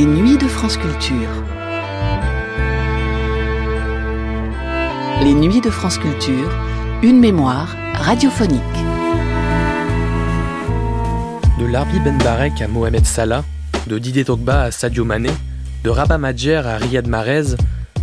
[0.00, 1.28] Les nuits de France Culture.
[5.22, 6.50] Les nuits de France Culture,
[7.02, 8.62] une mémoire radiophonique.
[11.58, 13.44] De Larbi Ben Barek à Mohamed Salah,
[13.88, 15.28] de Didier Togba à Sadio Mané,
[15.84, 17.56] de Rabat Madjer à Riyad Mahrez,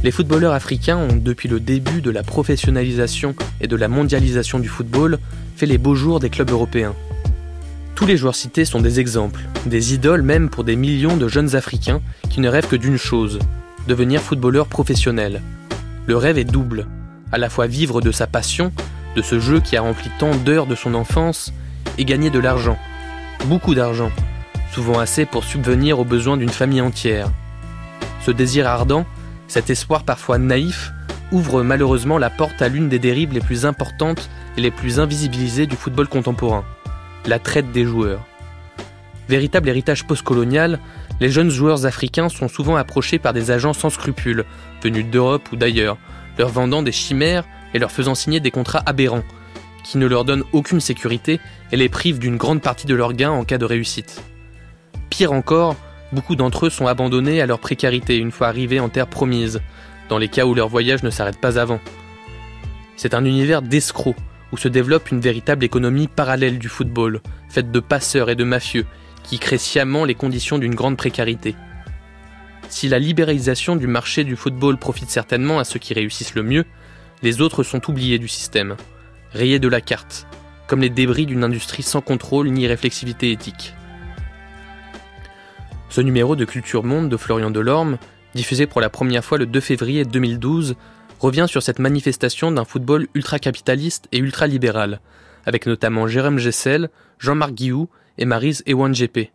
[0.03, 4.67] les footballeurs africains ont, depuis le début de la professionnalisation et de la mondialisation du
[4.67, 5.17] football,
[5.55, 6.93] fait les beaux jours des clubs européens.
[7.97, 11.55] Tous les joueurs cités sont des exemples, des idoles même pour des millions de jeunes
[11.55, 13.39] Africains qui ne rêvent que d'une chose,
[13.87, 15.41] devenir footballeur professionnel.
[16.05, 16.85] Le rêve est double,
[17.31, 18.71] à la fois vivre de sa passion,
[19.15, 21.51] de ce jeu qui a rempli tant d'heures de son enfance,
[21.97, 22.77] et gagner de l'argent,
[23.45, 24.11] beaucoup d'argent,
[24.71, 27.31] souvent assez pour subvenir aux besoins d'une famille entière.
[28.23, 29.07] Ce désir ardent,
[29.47, 30.93] cet espoir parfois naïf,
[31.31, 35.65] ouvre malheureusement la porte à l'une des dérives les plus importantes et les plus invisibilisées
[35.65, 36.63] du football contemporain
[37.27, 38.25] la traite des joueurs.
[39.29, 40.79] Véritable héritage postcolonial,
[41.19, 44.45] les jeunes joueurs africains sont souvent approchés par des agents sans scrupules,
[44.81, 45.97] venus d'Europe ou d'ailleurs,
[46.37, 49.23] leur vendant des chimères et leur faisant signer des contrats aberrants,
[49.83, 51.39] qui ne leur donnent aucune sécurité
[51.71, 54.21] et les privent d'une grande partie de leurs gains en cas de réussite.
[55.09, 55.75] Pire encore,
[56.13, 59.61] beaucoup d'entre eux sont abandonnés à leur précarité une fois arrivés en terre promise,
[60.07, 61.81] dans les cas où leur voyage ne s'arrête pas avant.
[62.95, 64.15] C'est un univers d'escrocs,
[64.51, 68.85] où se développe une véritable économie parallèle du football, faite de passeurs et de mafieux,
[69.23, 71.55] qui crée sciemment les conditions d'une grande précarité.
[72.69, 76.65] Si la libéralisation du marché du football profite certainement à ceux qui réussissent le mieux,
[77.23, 78.75] les autres sont oubliés du système,
[79.31, 80.27] rayés de la carte,
[80.67, 83.73] comme les débris d'une industrie sans contrôle ni réflexivité éthique.
[85.89, 87.97] Ce numéro de Culture Monde de Florian Delorme,
[88.35, 90.75] diffusé pour la première fois le 2 février 2012,
[91.19, 94.99] revient sur cette manifestation d'un football ultra-capitaliste et ultra-libéral,
[95.45, 96.89] avec notamment Jérôme Gessel,
[97.19, 99.31] Jean-Marc Guillou et Marise Ewan-Gp.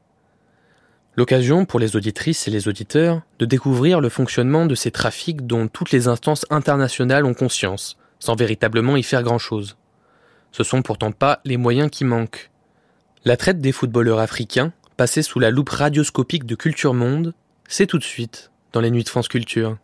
[1.17, 5.69] L'occasion pour les auditrices et les auditeurs de découvrir le fonctionnement de ces trafics dont
[5.69, 9.77] toutes les instances internationales ont conscience, sans véritablement y faire grand-chose.
[10.53, 12.51] Ce sont pourtant pas les moyens qui manquent.
[13.25, 17.35] La traite des footballeurs africains, passée sous la loupe radioscopique de Culture Monde,
[17.69, 19.77] c'est tout de suite dans les Nuits de France Culture.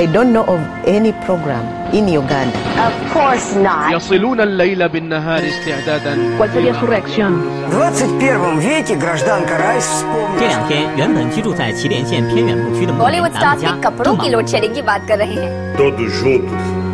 [0.00, 2.58] I don't know of any program in Uganda.
[2.88, 3.92] Of course not.
[3.92, 7.32] يصلون الليل بالنهار استعدادا ¿Cuál sería su reacción?
[7.70, 9.86] В 21 веке гражданка Райс
[10.38, 10.48] 这 вспомнила.
[10.48, 15.02] 两天，原本居住在祁连县偏远牧区的牧人 बॉलीवुड 达 स्टार्स 木 भी 家 कपड़ों 中 की 马 load shedding की बात
[15.08, 16.89] कर रहे हैं todos juntos.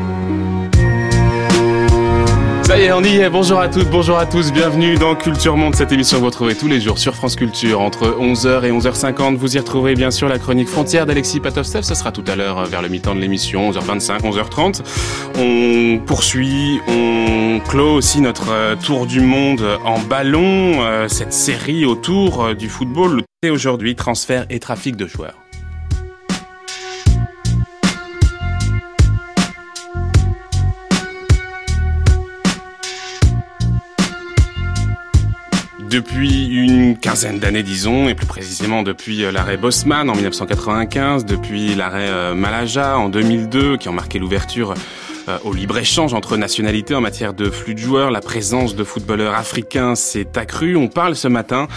[2.67, 3.29] Ça y est, on y est.
[3.29, 4.51] Bonjour à toutes, bonjour à tous.
[4.51, 7.79] Bienvenue dans Culture Monde, cette émission que vous retrouvez tous les jours sur France Culture
[7.79, 9.37] entre 11h et 11h50.
[9.37, 11.83] Vous y retrouverez bien sûr la chronique frontière d'Alexis Patovstev.
[11.83, 14.81] Ce sera tout à l'heure euh, vers le mi-temps de l'émission, 11h25, 11h30.
[15.37, 21.85] On poursuit, on clôt aussi notre euh, tour du monde en ballon, euh, cette série
[21.85, 23.23] autour du football.
[23.43, 25.35] Et aujourd'hui, transfert et trafic de joueurs.
[35.89, 41.75] Depuis une quinzaine d'années, disons, et plus précisément depuis euh, l'arrêt Bosman en 1995, depuis
[41.75, 44.73] l'arrêt euh, Malaja en 2002, qui ont marqué l'ouverture
[45.27, 49.33] euh, au libre-échange entre nationalités en matière de flux de joueurs, la présence de footballeurs
[49.33, 50.75] africains s'est accrue.
[50.75, 51.67] On parle ce matin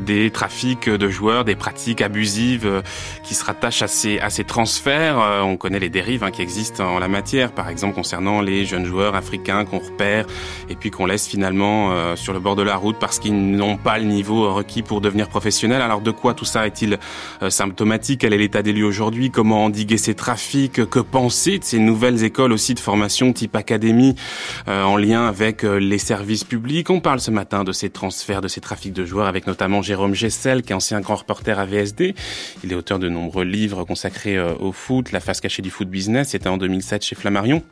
[0.00, 2.82] des trafics de joueurs, des pratiques abusives euh,
[3.24, 5.18] qui se rattachent à ces, à ces transferts.
[5.18, 8.64] Euh, On connaît les dérives hein, qui existent en la matière, par exemple concernant les
[8.64, 10.26] jeunes joueurs africains qu'on repère
[10.68, 13.76] et puis qu'on laisse finalement euh, sur le bord de la route parce qu'ils n'ont
[13.76, 15.82] pas le niveau requis pour devenir professionnels.
[15.82, 16.98] Alors de quoi tout ça est-il
[17.48, 18.20] symptomatique?
[18.20, 19.30] Quel est l'état des lieux aujourd'hui?
[19.30, 20.88] Comment endiguer ces trafics?
[20.88, 24.14] Que penser de ces nouvelles écoles aussi de formation type académie
[24.68, 28.40] euh, en lien avec euh, les services publics On parle ce matin de ces transferts,
[28.40, 31.66] de ces trafics de joueurs avec notamment Jérôme Gessel qui est ancien grand reporter à
[31.66, 32.14] VSD.
[32.64, 35.88] Il est auteur de nombreux livres consacrés euh, au foot, La face cachée du foot
[35.88, 37.62] business, c'était en 2007 chez Flammarion.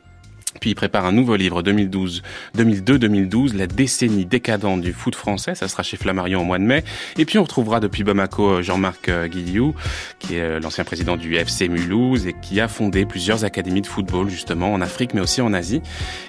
[0.59, 2.23] Puis il prépare un nouveau livre 2012,
[2.57, 5.53] 2002-2012, la décennie décadente du foot français.
[5.53, 6.83] Ça sera chez Flammarion au mois de mai.
[7.17, 9.75] Et puis on retrouvera depuis Bamako euh, Jean-Marc euh, Guillou,
[10.17, 13.87] qui est euh, l'ancien président du FC Mulhouse et qui a fondé plusieurs académies de
[13.87, 15.81] football justement en Afrique mais aussi en Asie.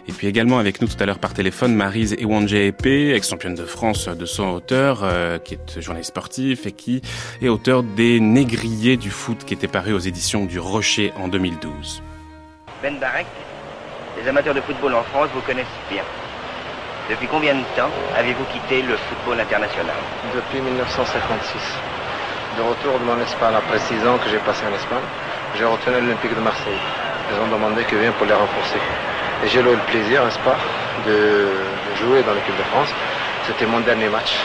[0.07, 3.65] Et puis également avec nous tout à l'heure par téléphone Marise Ewanje Epé, ex-championne de
[3.65, 5.05] France de son auteur,
[5.45, 7.01] qui est journaliste sportif et qui
[7.41, 12.03] est auteur des Négriers du foot qui était paru aux éditions du Rocher en 2012.
[12.83, 13.27] Ben Barek,
[14.23, 16.03] les amateurs de football en France vous connaissent bien.
[17.09, 19.97] Depuis combien de temps avez-vous quitté le football international
[20.35, 21.59] Depuis 1956.
[22.59, 25.07] De retour de mon Espagne, après six ans que j'ai passé en Espagne,
[25.57, 26.79] j'ai retenu l'Olympique de Marseille.
[27.33, 28.79] Ils ont demandé que je vienne pour les renforcer.
[29.45, 30.59] Et j'ai eu le plaisir, n'est-ce pas,
[31.07, 32.93] de, de jouer dans l'équipe de France.
[33.47, 34.37] C'était mon dernier match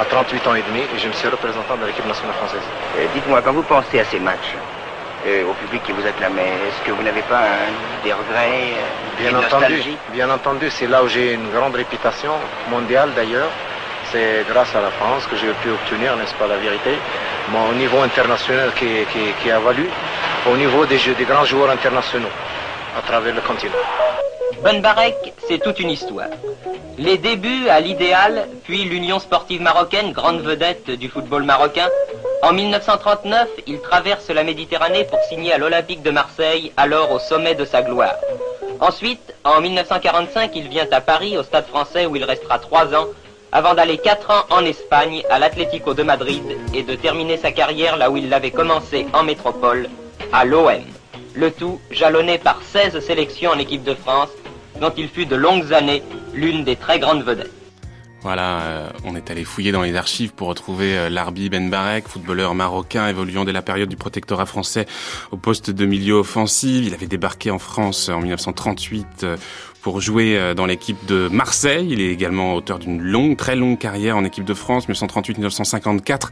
[0.00, 2.64] à 38 ans et demi et je me suis représentant de l'équipe nationale française.
[3.12, 4.54] Dites-moi, quand vous pensez à ces matchs,
[5.26, 7.44] euh, au public qui vous acclamait, est-ce que vous n'avez pas
[8.04, 8.74] des regrets,
[9.18, 12.32] bien une entendu, nostalgie Bien entendu, c'est là où j'ai une grande réputation
[12.70, 13.50] mondiale d'ailleurs.
[14.10, 16.98] C'est grâce à la France que j'ai pu obtenir, n'est-ce pas, la vérité,
[17.50, 19.88] mon niveau international qui, qui, qui a valu
[20.50, 22.28] au niveau des, jeux, des grands joueurs internationaux
[22.98, 23.72] à travers le continent.
[24.62, 26.28] Ben Barek, c'est toute une histoire.
[26.98, 31.88] Les débuts à l'idéal, puis l'Union sportive marocaine, grande vedette du football marocain.
[32.44, 37.54] En 1939, il traverse la Méditerranée pour signer à l'Olympique de Marseille, alors au sommet
[37.54, 38.16] de sa gloire.
[38.80, 43.06] Ensuite, en 1945, il vient à Paris, au Stade français, où il restera trois ans,
[43.52, 46.42] avant d'aller quatre ans en Espagne, à l'Atlético de Madrid,
[46.74, 49.88] et de terminer sa carrière là où il l'avait commencé en métropole,
[50.32, 50.82] à l'OM.
[51.34, 54.30] Le tout jalonné par 16 sélections en équipe de France,
[54.80, 56.02] dont il fut de longues années
[56.34, 57.61] l'une des très grandes vedettes.
[58.22, 62.06] Voilà, euh, on est allé fouiller dans les archives pour retrouver euh, Larbi Ben Barek,
[62.06, 64.86] footballeur marocain évoluant dès la période du protectorat français
[65.32, 66.84] au poste de milieu offensif.
[66.86, 69.36] Il avait débarqué en France en 1938 euh,
[69.82, 71.88] pour jouer euh, dans l'équipe de Marseille.
[71.90, 76.28] Il est également auteur d'une longue, très longue carrière en équipe de France, 1938-1954.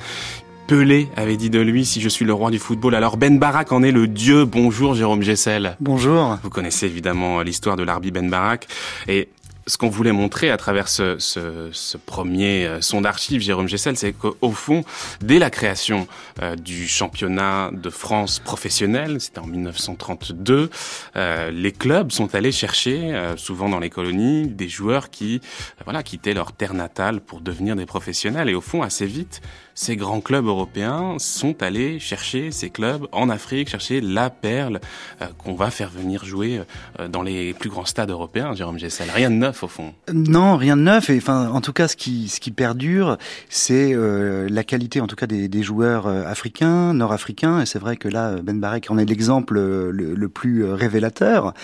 [0.69, 3.73] Pelé avait dit de lui si je suis le roi du football, alors Ben Barak
[3.73, 4.45] en est le dieu.
[4.45, 5.77] Bonjour Jérôme Gessel.
[5.81, 6.39] Bonjour.
[6.45, 8.69] Vous connaissez évidemment l'histoire de l'Arbi Ben Barak
[9.09, 9.29] et
[9.71, 13.97] ce qu'on voulait montrer à travers ce, ce, ce premier euh, son d'archives, Jérôme Gessel,
[13.97, 14.83] c'est qu'au fond,
[15.21, 16.09] dès la création
[16.43, 20.71] euh, du championnat de France professionnel, c'était en 1932,
[21.15, 25.83] euh, les clubs sont allés chercher, euh, souvent dans les colonies, des joueurs qui euh,
[25.85, 28.49] voilà, quittaient leur terre natale pour devenir des professionnels.
[28.49, 29.41] Et au fond, assez vite,
[29.81, 34.79] ces grands clubs européens sont allés chercher ces clubs en Afrique, chercher la perle
[35.23, 36.61] euh, qu'on va faire venir jouer
[36.99, 39.09] euh, dans les plus grands stades européens, Jérôme Gessel.
[39.09, 39.95] Rien de neuf au fond.
[40.13, 41.09] Non, rien de neuf.
[41.09, 43.17] Et en tout cas, ce qui perdure,
[43.49, 47.63] c'est euh, la qualité, en tout cas, des, joueurs africains, nord-africains.
[47.63, 51.55] Et c'est vrai que là, Ben Barek en est l'exemple le, plus révélateur.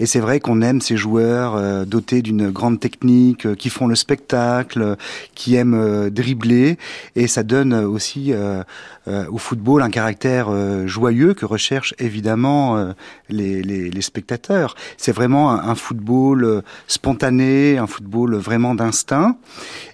[0.00, 4.96] Et c'est vrai qu'on aime ces joueurs dotés d'une grande technique, qui font le spectacle,
[5.36, 6.76] qui aiment dribbler,
[7.14, 8.62] et ça aussi euh,
[9.08, 12.92] euh, au football un caractère euh, joyeux que recherchent évidemment euh,
[13.28, 14.74] les, spectateurs.
[14.96, 19.36] C'est vraiment un, football euh, spontané, un football vraiment d'instinct,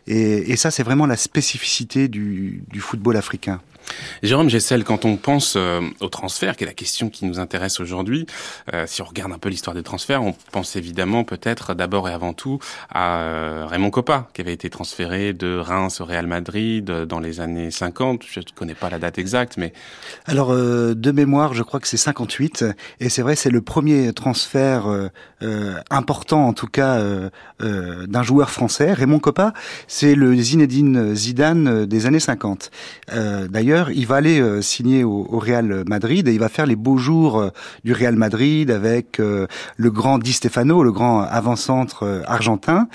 [0.07, 3.61] et, ça c'est vraiment la spécificité du football africain.
[4.23, 7.81] Jérôme Gessel, quand on pense euh, au transfert, qui est la question qui nous intéresse
[7.81, 8.27] aujourd'hui,
[8.73, 12.13] euh, si on regarde un peu l'histoire des transferts, on pense évidemment peut-être d'abord et
[12.13, 12.59] avant tout
[12.91, 17.21] à euh, Raymond Coppa, qui avait été transféré de Reims au Real Madrid euh, dans
[17.21, 18.23] les années 50.
[18.29, 19.73] Je ne connais pas la date exacte, mais...
[20.27, 22.65] Alors, euh, de mémoire, je crois que c'est 58,
[23.01, 24.87] et c'est vrai, c'est le premier transfert
[25.43, 27.01] euh, important, en tout cas,
[27.61, 28.93] d'un joueur français.
[28.93, 29.53] Raymond Coppa,
[29.87, 32.71] c'est le Zinedine Zidane des années 50.
[33.49, 36.77] D'ailleurs, il va aller euh, signer au, au, Real Madrid et il va faire les
[36.77, 37.51] beaux jours euh,
[37.85, 39.47] du Real Madrid avec euh,
[39.77, 42.89] le grand Di Stefano, le grand avant-centre argentin.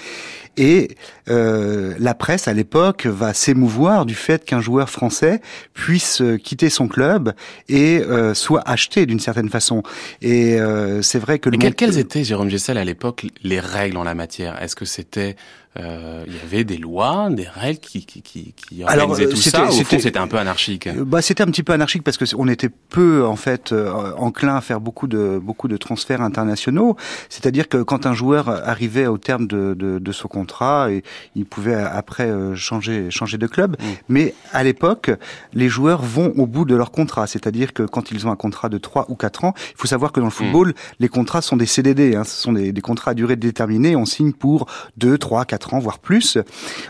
[0.57, 0.97] Et
[1.29, 5.41] euh, la presse à l'époque va s'émouvoir du fait qu'un joueur français
[5.73, 7.33] puisse quitter son club
[7.69, 9.81] et euh, soit acheté d'une certaine façon.
[10.21, 11.75] Et euh, c'est vrai que le monde...
[11.75, 14.61] quelles étaient, Jérôme Gessel, à l'époque, les règles en la matière?
[14.61, 15.37] Est-ce que c'était
[15.79, 19.41] euh, il y avait des lois, des règles qui, qui, qui, qui organisaient Alors, tout
[19.41, 19.69] ça.
[19.69, 20.89] Au fond, c'était un peu anarchique.
[20.93, 24.57] Bah, c'était un petit peu anarchique parce que on était peu en fait euh, enclin
[24.57, 26.97] à faire beaucoup de beaucoup de transferts internationaux.
[27.29, 31.03] C'est-à-dire que quand un joueur arrivait au terme de, de, de son contrat, et
[31.35, 33.77] il pouvait après euh, changer changer de club.
[33.79, 33.85] Mmh.
[34.09, 35.11] Mais à l'époque,
[35.53, 37.27] les joueurs vont au bout de leur contrat.
[37.27, 40.11] C'est-à-dire que quand ils ont un contrat de 3 ou 4 ans, il faut savoir
[40.11, 40.73] que dans le football, mmh.
[40.99, 42.17] les contrats sont des CDD.
[42.17, 43.95] Hein, ce sont des, des contrats à durée déterminée.
[43.95, 44.65] On signe pour
[44.97, 46.37] 2, 3, 4 ans, voire plus.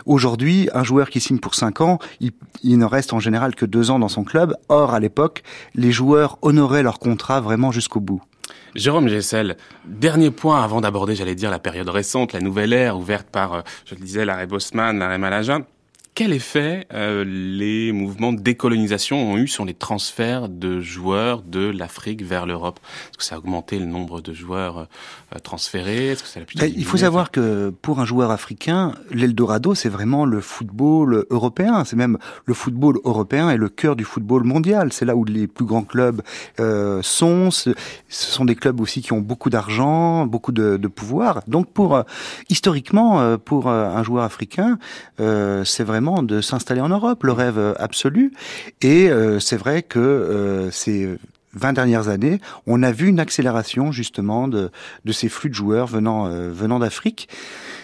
[0.06, 3.66] Aujourd'hui, un joueur qui signe pour 5 ans, il, il, ne reste en général que
[3.66, 4.54] 2 ans dans son club.
[4.68, 5.42] Or, à l'époque,
[5.74, 8.22] les joueurs honoraient leur contrat vraiment jusqu'au bout.
[8.74, 13.28] Jérôme Gessel, dernier point avant d'aborder, j'allais dire, la période récente, la nouvelle ère ouverte
[13.30, 15.60] par, euh, je le disais, l'arrêt Bosman, l'arrêt Malaja
[16.14, 21.70] quel effet euh, les mouvements de décolonisation ont eu sur les transferts de joueurs de
[21.70, 22.80] l'Afrique vers l'Europe?
[22.82, 24.78] Est-ce que ça a augmenté le nombre de joueurs
[25.34, 26.08] euh, transférés?
[26.08, 29.88] Est-ce que ça a ben, Il faut savoir que pour un joueur africain, l'Eldorado, c'est
[29.88, 31.84] vraiment le football européen.
[31.86, 34.92] C'est même le football européen est le cœur du football mondial.
[34.92, 36.20] C'est là où les plus grands clubs
[36.60, 37.50] euh, sont.
[37.50, 37.72] Ce
[38.08, 41.42] sont des clubs aussi qui ont beaucoup d'argent, beaucoup de, de, pouvoir.
[41.46, 42.02] Donc pour euh,
[42.50, 44.78] historiquement, pour un joueur africain,
[45.18, 48.32] c'est vraiment de s'installer en Europe, le rêve absolu.
[48.80, 51.18] Et euh, c'est vrai que euh, c'est
[51.54, 54.70] 20 dernières années, on a vu une accélération justement de,
[55.04, 57.28] de ces flux de joueurs venant, venant d'Afrique.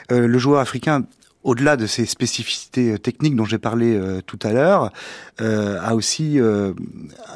[0.09, 1.05] le joueur africain
[1.49, 4.93] au-delà de ces spécificités euh, techniques dont j'ai parlé euh, tout à l'heure,
[5.41, 6.39] euh, a aussi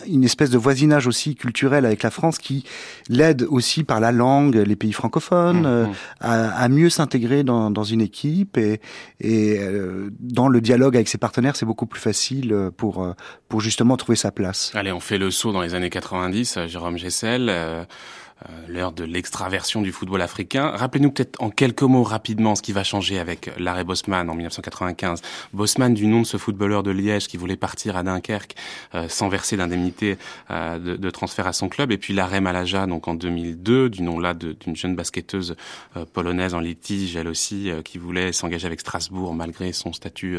[0.07, 2.65] une espèce de voisinage aussi culturel avec la France qui
[3.09, 5.95] l'aide aussi par la langue, les pays francophones, mmh, mmh.
[6.21, 8.81] à, mieux s'intégrer dans, dans, une équipe et,
[9.21, 9.61] et
[10.21, 13.07] dans le dialogue avec ses partenaires, c'est beaucoup plus facile pour
[13.49, 14.73] pour justement trouver sa place.
[14.75, 17.87] Allez, on fait le saut dans les années 90, Jérôme Gessel.
[18.49, 20.69] Euh, l'heure de l'extraversion du football africain.
[20.71, 25.21] Rappelez-nous peut-être en quelques mots rapidement ce qui va changer avec l'arrêt Bosman en 1995.
[25.53, 28.55] Bosman, du nom de ce footballeur de Liège qui voulait partir à Dunkerque
[28.95, 30.17] euh, sans verser d'indemnité
[30.51, 34.03] euh, de, de, transfert à son club, et puis l'arrêt Malaja donc en 2002, du
[34.03, 35.57] nom là d'une jeune basketteuse
[36.13, 40.39] polonaise en litige, elle aussi, qui voulait s'engager avec Strasbourg malgré son statut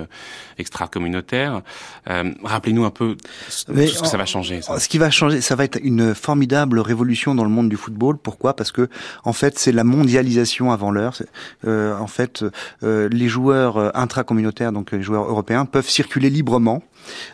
[0.57, 1.62] extra-communautaire.
[2.05, 3.15] Rappelez-nous un peu
[3.50, 4.62] ce que ça va changer.
[4.62, 7.92] Ce qui va changer, ça va être une formidable révolution dans le monde du football
[7.93, 8.55] pourquoi?
[8.55, 8.89] Parce que
[9.23, 11.15] en fait, c'est la mondialisation avant l'heure.
[11.65, 12.43] Euh, en fait,
[12.83, 16.83] euh, les joueurs euh, intracommunautaires, donc les joueurs européens, peuvent circuler librement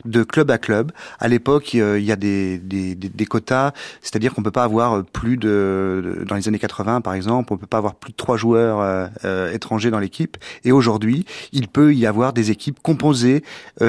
[0.06, 0.92] de club à club.
[1.20, 3.72] À l'époque, il y a des, des, des quotas,
[4.02, 7.68] c'est-à-dire qu'on peut pas avoir plus de, dans les années 80 par exemple, on peut
[7.68, 9.10] pas avoir plus de trois joueurs
[9.54, 10.38] étrangers dans l'équipe.
[10.64, 13.44] Et aujourd'hui, il peut y avoir des équipes composées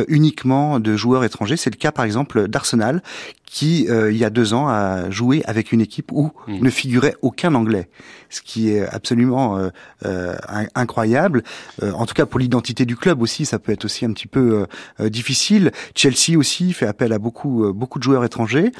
[0.08, 1.56] uniquement de joueurs étrangers.
[1.56, 3.02] C'est le cas par exemple d'Arsenal,
[3.50, 6.62] qui, euh, il y a deux ans, a joué avec une équipe où mmh.
[6.62, 7.88] ne figurait aucun Anglais,
[8.28, 9.70] ce qui est absolument euh,
[10.04, 10.36] euh
[10.76, 11.42] incroyable.
[11.82, 14.28] Euh, en tout cas, pour l'identité du club aussi, ça peut être aussi un petit
[14.28, 14.66] peu
[15.00, 15.69] difficile.
[15.94, 18.72] Chelsea aussi fait appel à beaucoup, beaucoup de joueurs étrangers.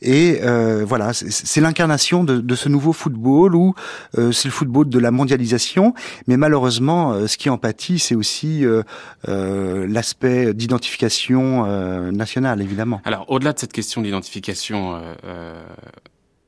[0.00, 3.74] Et euh, voilà, c'est l'incarnation de, ce nouveau football où
[4.16, 5.94] euh, c'est le football de la mondialisation.
[6.26, 8.64] Mais malheureusement, euh, ce qui en pâtit, c'est aussi
[9.26, 11.66] l'aspect d'identification
[12.12, 13.00] nationale, évidemment.
[13.04, 15.00] Alors, au-delà de cette question d'identification,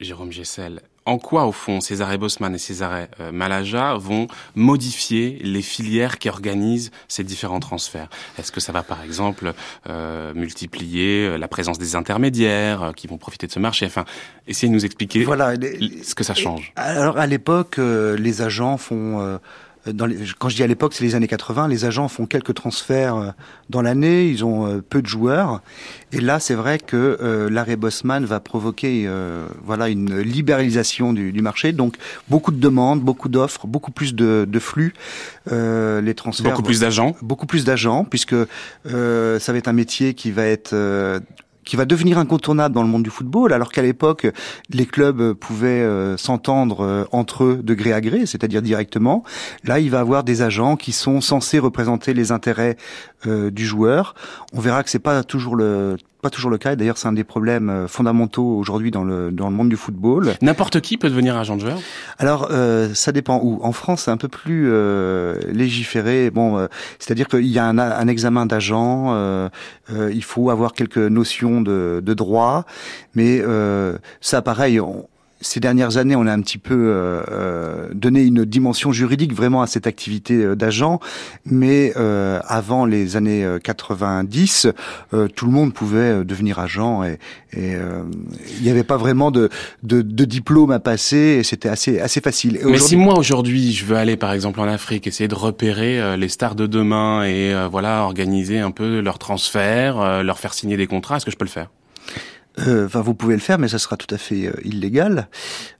[0.00, 0.80] Jérôme Gessel,
[1.10, 6.28] en quoi, au fond, César Bosman et César euh, Malaja vont modifier les filières qui
[6.28, 8.08] organisent ces différents transferts?
[8.38, 9.52] Est-ce que ça va, par exemple,
[9.88, 13.86] euh, multiplier euh, la présence des intermédiaires qui vont profiter de ce marché?
[13.86, 14.04] Enfin,
[14.46, 16.72] essayez de nous expliquer voilà, ce que ça change.
[16.76, 19.40] Alors, à l'époque, les agents font
[19.86, 20.08] dans
[20.38, 23.30] quand je dis à l'époque, c'est les années 80, les agents font quelques transferts euh,
[23.70, 25.62] dans l'année, ils ont euh, peu de joueurs.
[26.12, 29.08] Et là, c'est vrai que euh, l'arrêt Bosman va provoquer
[29.64, 31.96] voilà une libéralisation du, du, marché, donc
[32.28, 34.94] beaucoup de demandes, beaucoup d'offres, beaucoup plus de, de flux.
[35.50, 36.50] les transferts.
[36.50, 37.16] Beaucoup plus d'agents.
[37.22, 38.34] Beaucoup plus d'agents, puisque
[38.84, 40.74] ça va être un métier qui va être
[41.70, 44.26] qui va devenir incontournable dans le monde du football, alors qu'à l'époque,
[44.70, 49.22] les clubs pouvaient euh, s'entendre euh, entre eux de gré à gré, c'est-à-dire directement.
[49.62, 52.76] Là, il va avoir des agents qui sont censés représenter les intérêts
[53.26, 54.14] euh, du joueur.
[54.52, 56.76] On verra que c'est pas toujours le pas toujours le cas.
[56.76, 60.34] D'ailleurs, c'est un des problèmes euh, fondamentaux aujourd'hui dans le dans le monde du football.
[60.42, 61.78] N'importe qui peut devenir agent de joueur?
[62.18, 63.58] Alors, euh, ça dépend où.
[63.62, 66.30] En France, c'est un peu plus euh, légiféré.
[66.30, 66.66] Bon, euh,
[66.98, 69.14] c'est-à-dire qu'il y a un, un examen d'agent.
[69.14, 69.48] Euh,
[70.12, 72.64] il faut avoir quelques notions de, de droit,
[73.14, 73.42] mais
[74.20, 74.78] ça, pareil.
[74.80, 75.06] On,
[75.40, 79.62] ces dernières années, on a un petit peu euh, euh, donné une dimension juridique vraiment
[79.62, 81.00] à cette activité euh, d'agent,
[81.46, 84.68] mais euh, avant les années 90,
[85.34, 87.18] tout le monde pouvait devenir agent et,
[87.52, 87.72] et
[88.56, 89.48] il n'y avait pas vraiment de,
[89.82, 92.60] de, de, diplôme à passer et c'était assez assez facile.
[92.64, 96.28] mais si moi aujourd'hui je veux aller par exemple en Afrique, essayer de repérer les
[96.28, 101.16] stars de demain et voilà organiser un peu leur transfert, leur faire signer des contrats,
[101.16, 101.68] est-ce que je peux le faire?
[101.70, 101.79] euh,
[102.60, 105.28] enfin, vous pouvez le faire, mais ça sera tout à fait euh, illégal.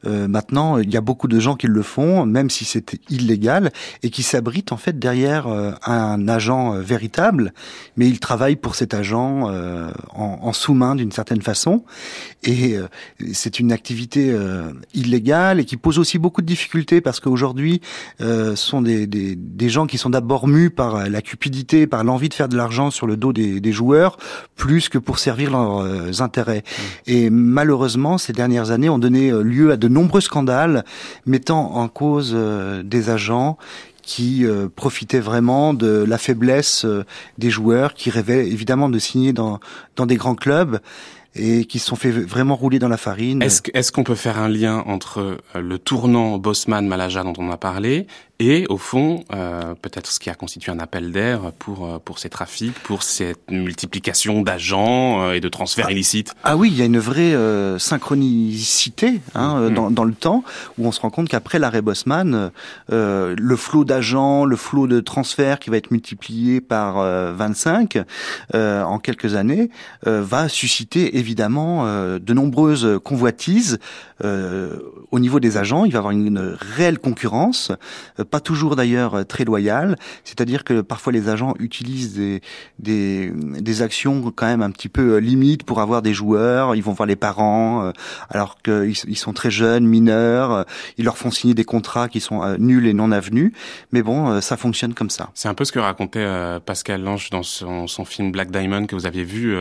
[0.07, 3.71] Euh, maintenant, il y a beaucoup de gens qui le font, même si c'est illégal,
[4.03, 5.47] et qui s'abritent en fait derrière
[5.85, 7.53] un agent véritable,
[7.97, 9.49] mais ils travaillent pour cet agent
[10.15, 11.85] en, en sous-main d'une certaine façon.
[12.43, 12.77] Et
[13.33, 14.35] c'est une activité
[14.95, 17.81] illégale et qui pose aussi beaucoup de difficultés parce qu'aujourd'hui,
[18.19, 22.29] ce sont des, des, des, gens qui sont d'abord mus par la cupidité, par l'envie
[22.29, 24.17] de faire de l'argent sur le dos des, des joueurs,
[24.57, 26.63] plus que pour servir leurs intérêts.
[27.07, 30.85] Et malheureusement, ces dernières années ont donné euh, lieu à de nombreux scandales
[31.27, 33.57] mettant en cause euh, des agents
[34.03, 36.87] qui euh, profitaient vraiment de la faiblesse
[37.39, 39.61] des joueurs, qui rêvaient évidemment de signer dans,
[39.97, 40.81] dans des grands clubs
[41.37, 43.41] et qui se sont fait vraiment rouler dans la farine.
[43.41, 48.09] Est-ce qu'on peut faire un lien entre le tournant Bosman-Malaja dont on a parlé
[48.41, 52.19] et au fond, euh, peut-être ce qui a constitué un appel d'air pour euh, pour
[52.19, 56.35] ces trafics, pour cette multiplication d'agents euh, et de transferts ah, illicites.
[56.43, 59.75] Ah oui, il y a une vraie euh, synchronicité hein, mm.
[59.75, 60.43] dans, dans, le temps
[60.79, 62.51] où on se rend compte qu'après l'arrêt Bosman,
[62.91, 67.03] euh, le flot d'agents, le flot de transferts qui va être multiplié par
[67.35, 67.99] 25
[68.55, 69.71] en quelques années
[70.05, 71.85] va susciter évidemment
[72.19, 73.79] de nombreuses convoitises
[74.23, 75.85] au niveau des agents.
[75.85, 77.73] Il va y avoir une, une réelle concurrence
[78.31, 79.97] pas toujours d'ailleurs euh, très loyal.
[80.25, 82.41] C'est-à-dire que parfois les agents utilisent des,
[82.79, 86.75] des, des actions quand même un petit peu euh, limites pour avoir des joueurs.
[86.75, 87.93] Ils vont voir les parents euh,
[88.31, 90.65] alors qu'ils ils sont très jeunes, mineurs.
[90.97, 93.53] Ils leur font signer des contrats qui sont nuls et non avenus.
[93.93, 95.31] Mais bon, ça fonctionne comme ça.
[95.35, 96.27] C'est un peu ce que racontait
[96.65, 99.57] Pascal Lange dans son, son, film Black Diamond que vous aviez vu,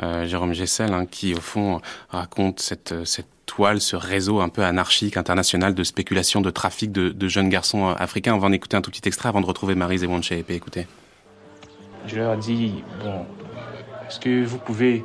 [0.00, 5.16] Jérôme Gessel, hein, qui au fond raconte cette, cette toile, ce réseau un peu anarchique,
[5.16, 8.34] international de spéculation, de trafic de, de jeunes garçons euh, africains.
[8.34, 10.86] On va en écouter un tout petit extrait avant de retrouver Marie Zewonche écoutez.
[12.06, 13.26] Je leur ai dit, bon,
[14.06, 15.04] est-ce que vous pouvez,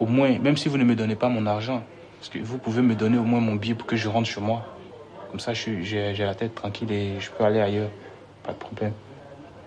[0.00, 1.84] au moins, même si vous ne me donnez pas mon argent,
[2.20, 4.40] est-ce que vous pouvez me donner au moins mon billet pour que je rentre chez
[4.40, 4.66] moi?
[5.30, 7.90] Comme ça, j'ai la tête tranquille et je peux aller ailleurs,
[8.42, 8.92] pas de problème.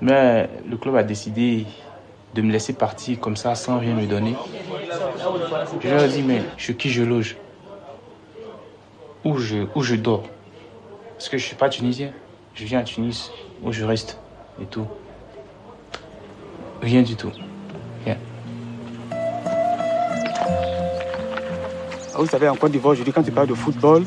[0.01, 1.65] Mais le club a décidé
[2.33, 4.35] de me laisser partir comme ça sans rien me donner.
[5.81, 7.37] Je leur ai dit, mais chez qui je loge?
[9.25, 10.23] Où je, où je dors?
[11.17, 12.11] Parce que je suis pas tunisien.
[12.55, 13.31] Je viens à Tunis,
[13.63, 14.17] où je reste
[14.61, 14.85] et tout.
[16.81, 17.31] Rien du tout.
[18.05, 18.17] Rien.
[22.13, 24.03] Ah, vous savez, en Côte d'Ivoire, je dis quand tu parles de football,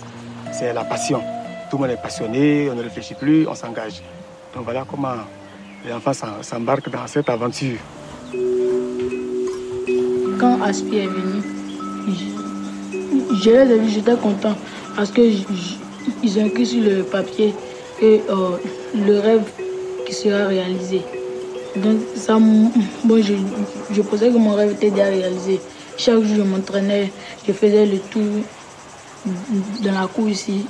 [0.52, 1.22] c'est la passion.
[1.70, 4.02] Tout le monde est passionné, on ne réfléchit plus, on s'engage.
[4.54, 5.14] Donc voilà comment
[5.84, 6.12] les enfants
[6.42, 7.78] s'embarquent dans cette aventure.
[10.40, 11.42] Quand Aspi est venu,
[13.88, 14.56] j'étais content
[14.96, 15.44] parce qu'ils
[16.38, 17.52] ont écrit sur le papier
[18.00, 18.56] que euh,
[18.94, 19.42] le rêve
[20.06, 21.02] qui sera réalisé.
[21.76, 22.38] Donc ça,
[23.04, 23.34] bon, je,
[23.92, 25.60] je pensais que mon rêve était déjà réalisé.
[25.98, 27.12] Chaque jour, je m'entraînais,
[27.46, 28.22] je faisais le tour
[29.82, 30.66] dans la cour ici.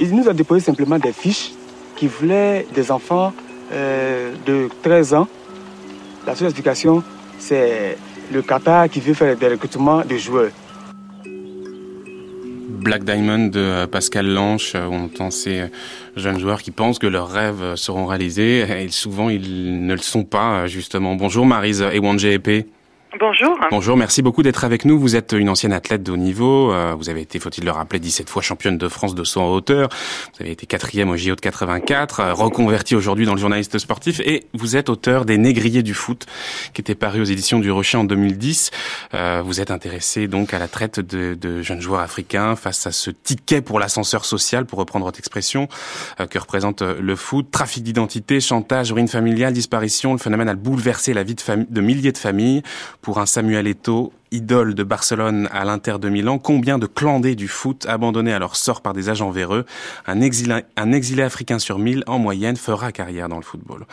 [0.00, 1.52] Il nous a déposé simplement des fiches
[1.94, 3.32] qui voulaient des enfants
[3.72, 5.28] euh, de 13 ans.
[6.24, 7.02] La seule explication,
[7.38, 7.98] c'est
[8.32, 10.50] le Qatar qui veut faire des recrutements de joueurs.
[12.82, 15.66] Black Diamond de euh, Pascal Lanche, euh, où on entend ces euh,
[16.16, 20.24] jeunes joueurs qui pensent que leurs rêves seront réalisés et souvent ils ne le sont
[20.24, 21.14] pas justement.
[21.14, 22.66] Bonjour Marise Ewanje Epé.
[23.20, 23.58] Bonjour.
[23.70, 24.98] Bonjour, merci beaucoup d'être avec nous.
[24.98, 26.72] Vous êtes une ancienne athlète de haut niveau.
[26.72, 29.50] Euh, vous avez été, faut-il le rappeler, 17 fois championne de France de saut en
[29.52, 29.90] hauteur.
[30.32, 34.20] Vous avez été quatrième au JO de 84, euh, reconverti aujourd'hui dans le journaliste sportif.
[34.20, 36.24] Et vous êtes auteur des Négriers du foot,
[36.72, 38.70] qui était paru aux éditions du Rocher en 2010.
[39.12, 42.92] Euh, vous êtes intéressé donc à la traite de, de, jeunes joueurs africains face à
[42.92, 45.68] ce ticket pour l'ascenseur social, pour reprendre votre expression,
[46.30, 47.50] que représente le foot.
[47.50, 50.12] Trafic d'identité, chantage, ruine familiale, disparition.
[50.12, 52.62] Le phénomène a bouleversé la vie de, de milliers de familles
[53.02, 57.48] pour un Samuel Eto'o, idole de Barcelone à l'Inter de Milan, combien de clandés du
[57.48, 59.66] foot abandonnés à leur sort par des agents véreux,
[60.06, 63.86] un exilé, un exilé africain sur mille en moyenne fera carrière dans le football.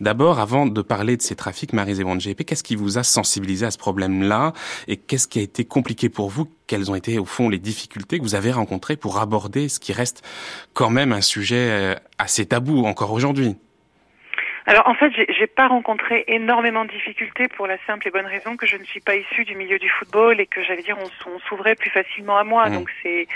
[0.00, 3.70] D'abord, avant de parler de ces trafics, Marie GP, qu'est-ce qui vous a sensibilisé à
[3.70, 4.54] ce problème-là?
[4.88, 6.48] Et qu'est-ce qui a été compliqué pour vous?
[6.66, 9.92] Quelles ont été au fond les difficultés que vous avez rencontrées pour aborder ce qui
[9.92, 10.22] reste
[10.72, 13.56] quand même un sujet euh, assez tabou encore aujourd'hui?
[14.66, 18.56] Alors en fait, j'ai pas rencontré énormément de difficultés pour la simple et bonne raison
[18.56, 21.30] que je ne suis pas issue du milieu du football et que j'allais dire on,
[21.30, 22.70] on s'ouvrait plus facilement à moi.
[22.70, 22.72] Mmh.
[22.72, 23.26] Donc c'est,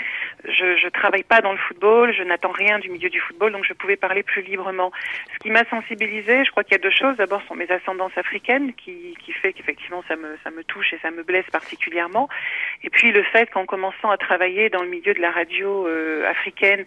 [0.45, 3.63] je, je travaille pas dans le football, je n'attends rien du milieu du football, donc
[3.63, 4.91] je pouvais parler plus librement.
[5.33, 7.17] Ce qui m'a sensibilisée, je crois qu'il y a deux choses.
[7.17, 10.99] D'abord, sont mes ascendances africaines qui, qui fait qu'effectivement ça me ça me touche et
[11.03, 12.27] ça me blesse particulièrement.
[12.83, 16.27] Et puis le fait qu'en commençant à travailler dans le milieu de la radio euh,
[16.27, 16.85] africaine,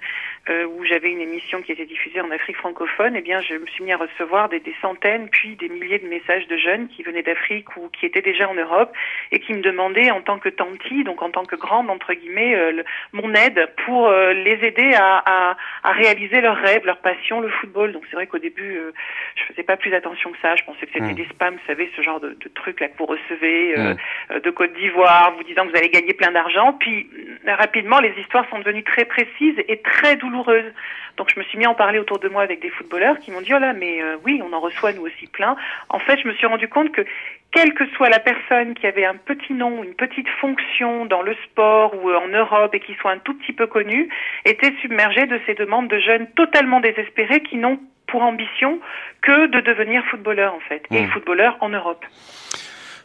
[0.48, 3.66] euh, où j'avais une émission qui était diffusée en Afrique francophone, eh bien je me
[3.66, 7.22] suis mis à recevoir des, centaines, puis des milliers de messages de jeunes qui venaient
[7.22, 8.92] d'Afrique ou qui étaient déjà en Europe
[9.30, 12.54] et qui me demandaient en tant que tanti, donc en tant que grande entre guillemets,
[12.54, 17.50] euh, mon aide pour euh, les aider à, à, réaliser leurs rêves, leur passion, le
[17.50, 17.92] football.
[17.92, 18.92] Donc c'est vrai qu'au début, euh,
[19.36, 20.56] je faisais pas plus attention que ça.
[20.56, 21.14] Je pensais que c'était mmh.
[21.14, 24.40] des spams, vous savez, ce genre de, de trucs là que vous recevez mmh.
[24.40, 26.72] de Côte d'Ivoire, vous disant que vous allez gagner plein d'argent.
[26.80, 27.08] Puis
[27.46, 30.72] rapidement, les histoires sont devenues très précises et très douloureuses.
[31.16, 33.30] Donc je me suis mis à en parler autour de moi avec des footballeurs qui
[33.30, 35.56] m'ont dit oh là mais oui, on en reçoit nous aussi plein.
[35.88, 37.02] En fait, je me suis rendu compte que
[37.52, 41.34] quelle que soit la personne qui avait un petit nom, une petite fonction dans le
[41.44, 44.08] sport ou en Europe et qui soit un tout petit peu connue,
[44.44, 48.78] était submergée de ces demandes de jeunes totalement désespérés qui n'ont pour ambition
[49.22, 51.08] que de devenir footballeur en fait, et mmh.
[51.08, 52.04] footballeur en Europe.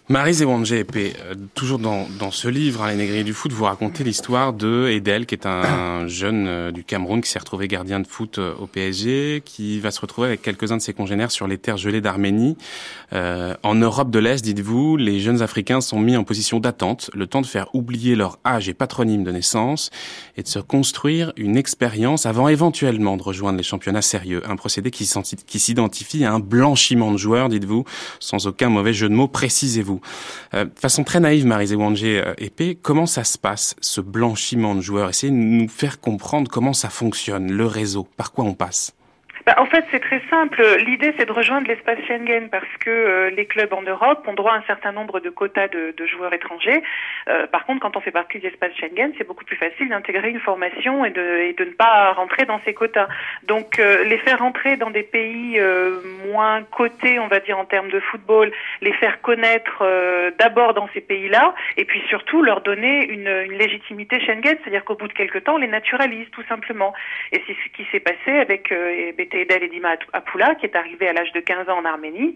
[0.09, 1.13] Marie Zewanje euh,
[1.53, 5.35] toujours dans, ce livre, hein, Les Négriers du foot, vous racontez l'histoire de Edel, qui
[5.35, 9.41] est un, jeune euh, du Cameroun qui s'est retrouvé gardien de foot euh, au PSG,
[9.43, 12.55] qui va se retrouver avec quelques-uns de ses congénères sur les terres gelées d'Arménie.
[13.11, 17.41] en Europe de l'Est, dites-vous, les jeunes Africains sont mis en position d'attente, le temps
[17.41, 19.89] de faire oublier leur âge et patronyme de naissance,
[20.37, 24.41] et de se construire une expérience avant éventuellement de rejoindre les championnats sérieux.
[24.47, 27.83] Un procédé qui s'identifie à un blanchiment de joueurs, dites-vous,
[28.21, 29.96] sans aucun mauvais jeu de mots, précisez-vous.
[30.53, 34.81] Euh, façon très naïve, Marie Zewanje euh, Épée, comment ça se passe, ce blanchiment de
[34.81, 35.09] joueurs?
[35.09, 38.96] Essayez de nous faire comprendre comment ça fonctionne, le réseau, par quoi on passe?
[39.47, 40.61] Bah, en fait, c'est très simple.
[40.85, 44.51] L'idée, c'est de rejoindre l'espace Schengen parce que euh, les clubs en Europe ont droit
[44.51, 46.83] à un certain nombre de quotas de, de joueurs étrangers.
[47.29, 50.31] Euh, par contre, quand on fait partie de l'espace Schengen, c'est beaucoup plus facile d'intégrer
[50.31, 53.07] une formation et de, et de ne pas rentrer dans ces quotas.
[53.43, 55.61] Donc, euh, les faire rentrer dans des pays
[56.29, 59.81] moins cotés, on va dire, en termes de football, les faire connaître
[60.39, 64.95] d'abord dans ces pays-là, et puis surtout leur donner une, une légitimité Schengen, c'est-à-dire qu'au
[64.95, 66.93] bout de quelques temps, on les naturalise tout simplement.
[67.31, 68.73] Et c'est ce qui s'est passé avec
[69.17, 72.35] BT Edel Edima Apula, qui est arrivé à l'âge de 15 ans en Arménie,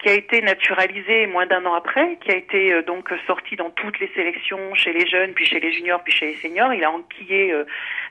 [0.00, 3.70] qui a été naturalisé moins d'un an après, qui a été euh, donc sorti dans
[3.70, 6.72] toutes les sélections chez les jeunes, puis chez les juniors, puis chez les seniors.
[6.74, 7.64] Il a enquillé euh,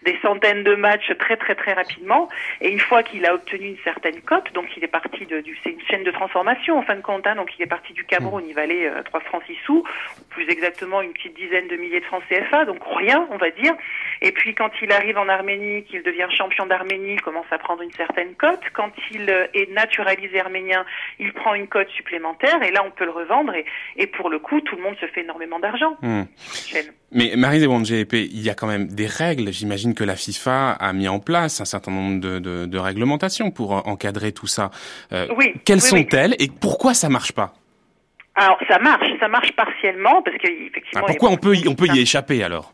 [0.03, 2.29] des centaines de matchs très très très rapidement.
[2.61, 5.57] Et une fois qu'il a obtenu une certaine cote, donc il est parti de, du,
[5.63, 8.03] c'est une chaîne de transformation en fin de compte, hein, donc il est parti du
[8.05, 9.83] Cameroun, il valait euh, 3 francs 6 sous,
[10.29, 13.73] plus exactement une petite dizaine de milliers de francs CFA, donc rien on va dire.
[14.21, 17.81] Et puis quand il arrive en Arménie, qu'il devient champion d'Arménie, il commence à prendre
[17.81, 18.61] une certaine cote.
[18.73, 20.83] Quand il euh, est naturalisé arménien,
[21.19, 24.39] il prend une cote supplémentaire et là on peut le revendre et, et pour le
[24.39, 25.95] coup tout le monde se fait énormément d'argent.
[26.01, 26.23] Hmm.
[27.11, 29.53] Mais Marie Zewanje il y a quand même des règles.
[29.53, 33.51] J'imagine que la FIFA a mis en place un certain nombre de, de, de réglementations
[33.51, 34.71] pour encadrer tout ça.
[35.11, 35.53] Euh, oui.
[35.65, 37.53] Quelles oui, sont-elles et pourquoi ça marche pas?
[38.35, 41.03] Alors ça marche, ça marche partiellement parce qu'effectivement.
[41.03, 42.73] Ah, pourquoi on peut y, on peut y échapper alors?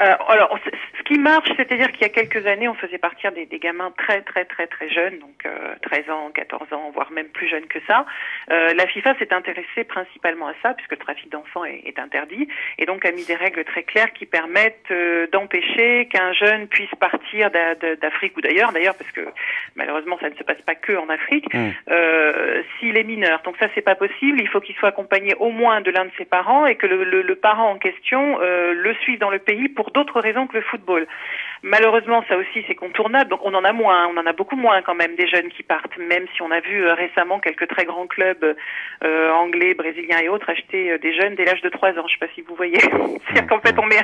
[0.00, 0.58] Euh, alors,
[1.06, 4.22] qui marche, c'est-à-dire qu'il y a quelques années, on faisait partir des, des gamins très
[4.22, 7.78] très très très jeunes, donc euh, 13 ans, 14 ans, voire même plus jeunes que
[7.86, 8.06] ça.
[8.50, 12.48] Euh, la FIFA s'est intéressée principalement à ça, puisque le trafic d'enfants est, est, interdit,
[12.78, 16.94] et donc a mis des règles très claires qui permettent euh, d'empêcher qu'un jeune puisse
[16.98, 19.26] partir d'Afrique ou d'ailleurs, d'ailleurs, parce que
[19.76, 21.70] malheureusement ça ne se passe pas que en Afrique, mmh.
[21.88, 23.40] Euh, s'il est mineur.
[23.44, 24.40] Donc ça, c'est pas possible.
[24.40, 27.04] Il faut qu'il soit accompagné au moins de l'un de ses parents et que le,
[27.04, 30.56] le, le parent en question euh, le suive dans le pays pour d'autres raisons que
[30.56, 30.95] le football.
[31.62, 33.30] Malheureusement, ça aussi c'est contournable.
[33.30, 35.62] Donc on en a moins, on en a beaucoup moins quand même des jeunes qui
[35.62, 35.96] partent.
[35.98, 38.54] Même si on a vu euh, récemment quelques très grands clubs
[39.04, 42.06] euh, anglais, brésiliens et autres acheter euh, des jeunes dès l'âge de 3 ans.
[42.06, 42.78] Je sais pas si vous voyez.
[42.80, 44.00] C'est-à-dire qu'en fait on met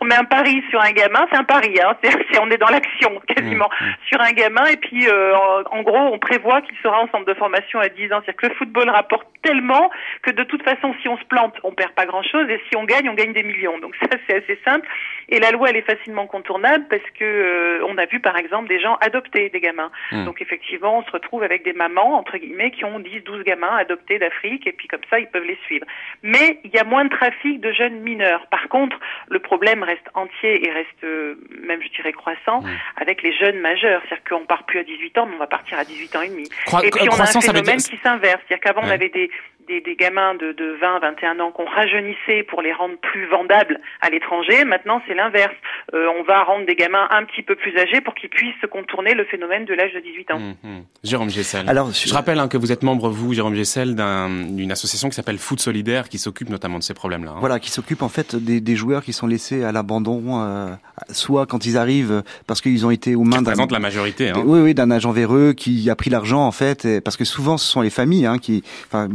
[0.00, 1.26] on met un pari sur un gamin.
[1.30, 1.96] C'est un pari, hein.
[2.02, 3.84] C'est on est dans l'action quasiment mmh.
[4.08, 7.26] sur un gamin et puis euh, en, en, gros on prévoit qu'il sera en centre
[7.26, 8.20] de formation à 10 ans.
[8.24, 9.90] C'est-à-dire que le football rapporte tellement
[10.22, 12.84] que de toute façon si on se plante on perd pas grand-chose et si on
[12.84, 13.78] gagne on gagne des millions.
[13.78, 14.88] Donc ça c'est assez simple
[15.28, 18.68] et la loi elle est facilement contournable parce que euh, on a vu par exemple
[18.68, 19.92] des gens adopter des gamins.
[20.10, 20.24] Mmh.
[20.24, 23.76] Donc effectivement, on se retrouve avec des mamans entre guillemets qui ont 10 12 gamins
[23.76, 25.86] adoptés d'Afrique et puis comme ça ils peuvent les suivre.
[26.24, 28.46] Mais il y a moins de trafic de jeunes mineurs.
[28.48, 31.36] Par contre, le problème reste entier et reste euh,
[31.68, 32.70] même je dirais croissant mmh.
[32.96, 35.78] avec les jeunes majeurs, c'est-à-dire qu'on part plus à 18 ans mais on va partir
[35.78, 36.48] à 18 ans et demi.
[36.82, 37.90] Et puis on a un phénomène dire...
[37.90, 38.88] qui s'inverse, c'est-à-dire qu'avant ouais.
[38.88, 39.30] on avait des
[39.68, 43.80] des, des, gamins de, de 20, 21 ans qu'on rajeunissait pour les rendre plus vendables
[44.00, 44.64] à l'étranger.
[44.64, 45.54] Maintenant, c'est l'inverse.
[45.94, 49.14] Euh, on va rendre des gamins un petit peu plus âgés pour qu'ils puissent contourner
[49.14, 50.38] le phénomène de l'âge de 18 ans.
[50.38, 50.82] Mmh, mmh.
[51.02, 51.68] Jérôme Gessel.
[51.68, 55.08] Alors, je, je rappelle hein, que vous êtes membre, vous, Jérôme Gessel, d'une un, association
[55.08, 57.32] qui s'appelle Foot Solidaire, qui s'occupe notamment de ces problèmes-là.
[57.32, 57.40] Hein.
[57.40, 60.74] Voilà, qui s'occupe en fait des, des, joueurs qui sont laissés à l'abandon, euh,
[61.10, 63.54] soit quand ils arrivent parce qu'ils ont été aux mains d'un...
[63.70, 64.30] la majorité.
[64.30, 64.42] Hein.
[64.44, 67.56] Oui, oui, d'un agent véreux qui a pris l'argent en fait, et, parce que souvent
[67.56, 69.08] ce sont les familles hein, qui, enfin,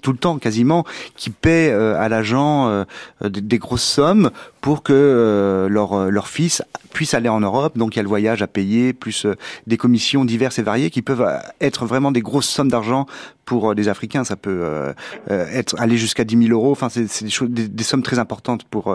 [0.00, 0.84] tout le temps quasiment
[1.16, 2.84] qui paient euh, à l'agent euh,
[3.22, 7.76] des, des, grosses sommes pour que euh, leur, leur fils puisse aller en Europe.
[7.78, 9.26] Donc il y a le voyage à payer, plus
[9.66, 11.26] des commissions diverses et variées qui peuvent
[11.60, 13.06] être vraiment des grosses sommes d'argent
[13.44, 14.24] pour des Africains.
[14.24, 14.92] Ça peut
[15.28, 16.70] être aller jusqu'à 10 000 euros.
[16.70, 18.94] Enfin, c'est des, des, des, sommes très importantes pour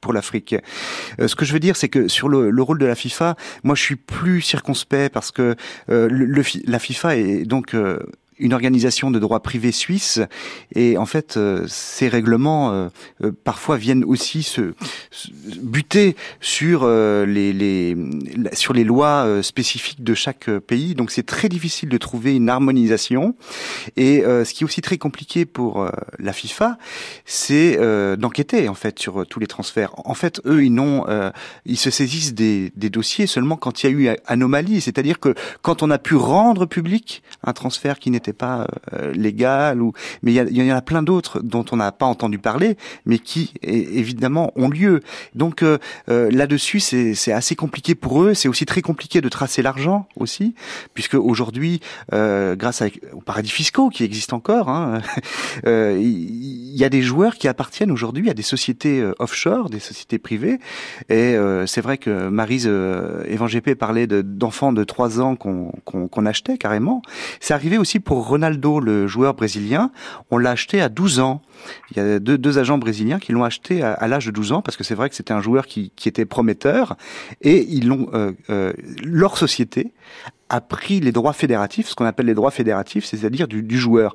[0.00, 0.54] pour l'Afrique.
[1.18, 3.74] ce que je veux dire, c'est que sur le, le, rôle de la FIFA, moi
[3.74, 5.56] je suis plus circonspect parce que
[5.88, 7.74] le, le, la FIFA est donc
[8.38, 10.20] une organisation de droit privé suisse.
[10.74, 12.88] Et en fait euh, ces règlements euh,
[13.22, 14.74] euh, parfois viennent aussi se,
[15.62, 17.96] buter sur euh, les, les,
[18.52, 20.94] sur les lois euh, spécifiques de chaque pays.
[20.94, 23.34] Donc c'est très difficile de trouver une harmonisation.
[23.96, 26.78] Et euh, ce qui est aussi très compliqué pour la FIFA
[27.24, 27.78] c'est
[28.16, 29.92] d'enquêter en fait sur tous les transferts.
[30.04, 31.04] En fait eux ils n'ont
[31.66, 34.80] ils se saisissent des, des dossiers seulement quand il y a eu anomalie.
[34.80, 38.66] C'est-à-dire que quand on a pu rendre public un transfert qui n'était n'était pas
[39.12, 42.76] légal, ou mais il y, en a plein d'autres dont on n'a pas entendu parler,
[43.06, 45.00] mais qui évidemment ont lieu.
[45.34, 45.64] Donc
[46.06, 48.34] là-dessus, c'est assez compliqué pour eux.
[48.34, 50.54] C'est aussi très compliqué de tracer l'argent aussi,
[50.94, 55.00] puisque aujourd'hui, grâce aux paradis fiscaux qui existent encore, hein,
[55.66, 60.58] il y a des joueurs qui appartiennent aujourd'hui à des sociétés offshore, des sociétés privées,
[61.08, 61.36] et
[61.66, 67.02] c'est vrai que Marise euh, Evan GP parlait d'enfants de, 3 ans qu'on achetait carrément.
[67.40, 69.90] C'est arrivé aussi pour Ronaldo, le joueur brésilien.
[70.30, 71.42] On l'a acheté à 12 ans.
[71.90, 74.76] Il y a deux, agents brésiliens qui l'ont acheté à, l'âge de 12 ans parce
[74.76, 76.96] que c'est vrai que c'était un joueur qui, était prometteur
[77.42, 79.92] et ils l'ont euh, euh, leur société
[80.48, 84.14] a pris les droits fédératifs, ce qu'on appelle les droits fédératifs, c'est-à-dire du, joueur.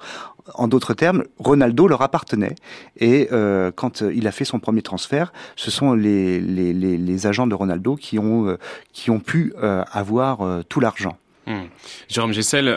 [0.55, 2.55] En d'autres termes, Ronaldo leur appartenait.
[2.97, 7.95] Et euh, quand il a fait son premier transfert, ce sont les, agents de Ronaldo
[7.95, 11.17] qui ont, euh, pu avoir tout l'argent.
[11.45, 11.63] Hmm.
[12.07, 12.73] Jérôme Gessel,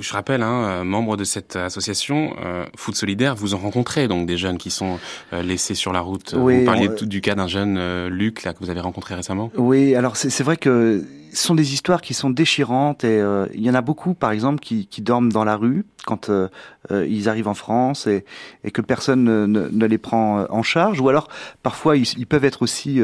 [0.00, 4.26] je rappelle, hein, euh, membre de cette association euh, Foot Solidaire, vous en rencontrez donc
[4.26, 4.98] des jeunes qui sont
[5.32, 6.34] euh, laissés sur la route.
[6.34, 9.50] vous parliez tout du cas d'un jeune Luc là que vous avez rencontré récemment.
[9.56, 13.22] Oui, alors c'est vrai que ce sont des histoires qui sont déchirantes et
[13.54, 16.30] il y en a beaucoup, par exemple, qui, qui dorment dans la rue quand
[17.08, 18.24] ils arrivent en France et,
[18.64, 21.28] et que personne ne, ne, les prend en charge, ou alors
[21.62, 23.00] parfois ils, ils peuvent être aussi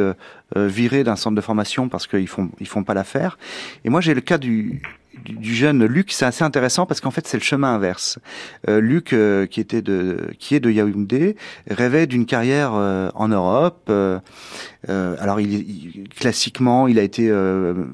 [0.55, 3.39] virés d'un centre de formation parce qu'ils font ils font pas l'affaire.
[3.85, 4.83] Et moi j'ai le cas du,
[5.25, 8.19] du, jeune Luc, c'est assez intéressant parce qu'en fait c'est le chemin inverse.
[8.69, 11.37] Euh, Luc, euh, qui était de, qui est de Yaoundé,
[11.69, 13.91] rêvait d'une carrière euh, en Europe.
[14.89, 15.39] Euh, alors
[16.17, 17.33] classiquement, il a été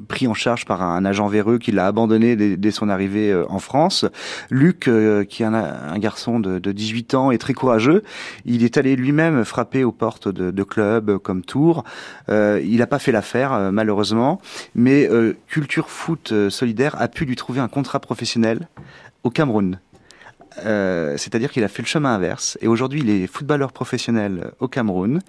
[0.09, 4.05] pris en charge par un, agent véreux qui l'a abandonné dès, son arrivée en France.
[4.51, 4.91] Luc,
[5.29, 8.03] qui est un, un garçon de, de, 18 ans et très courageux,
[8.45, 11.85] il est allé lui-même frapper aux portes de, de clubs comme Tours.
[12.29, 14.41] il n'a pas fait l'affaire malheureusement,
[14.75, 15.09] mais
[15.49, 18.69] Culture Foot Solidaire a pu lui trouver un contrat professionnel
[19.23, 19.79] au Cameroun.
[20.65, 22.59] Euh, c'est-à-dire qu'il a fait le chemin inverse.
[22.61, 25.21] Et aujourd'hui, il est footballeur professionnel au Cameroun.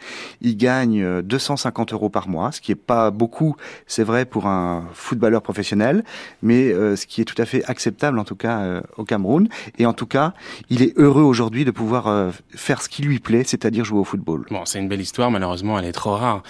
[0.41, 3.55] Il gagne 250 euh, euros par mois, ce qui est pas beaucoup,
[3.88, 6.03] c'est vrai, pour un footballeur professionnel,
[6.41, 9.47] mais euh, ce qui est tout à fait acceptable, en tout cas, au Cameroun.
[9.77, 10.33] Et en tout cas,
[10.69, 14.45] il est heureux aujourd'hui de pouvoir faire ce qui lui plaît, c'est-à-dire jouer au football.
[14.49, 16.43] Bon, c'est une belle histoire, malheureusement, elle est trop rare.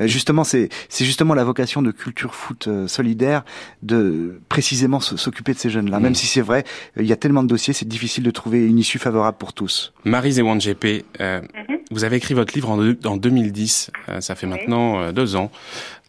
[0.00, 3.44] Justement, c'est justement la vocation de culture foot solidaire
[3.82, 6.00] de précisément s'occuper de ces jeunes-là.
[6.00, 6.64] Même si c'est vrai,
[6.98, 9.92] il y a tellement de dossiers c'est difficile de trouver une issue favorable pour tous.
[10.04, 11.78] Marie Zewan GP, euh, mhm.
[11.92, 15.52] vous avez écrit votre livre en, 2010, euh, ça fait maintenant euh, deux ans.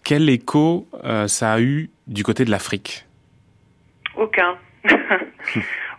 [0.03, 0.87] Quel écho
[1.27, 3.05] ça a eu du côté de l'Afrique?
[4.17, 4.57] Aucun.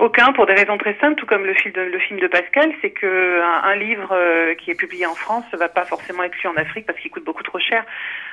[0.01, 2.73] Aucun, pour des raisons très simples, tout comme le film de, le film de Pascal,
[2.81, 4.17] c'est que un, livre
[4.55, 7.11] qui est publié en France ne va pas forcément être lu en Afrique parce qu'il
[7.11, 7.85] coûte beaucoup trop cher.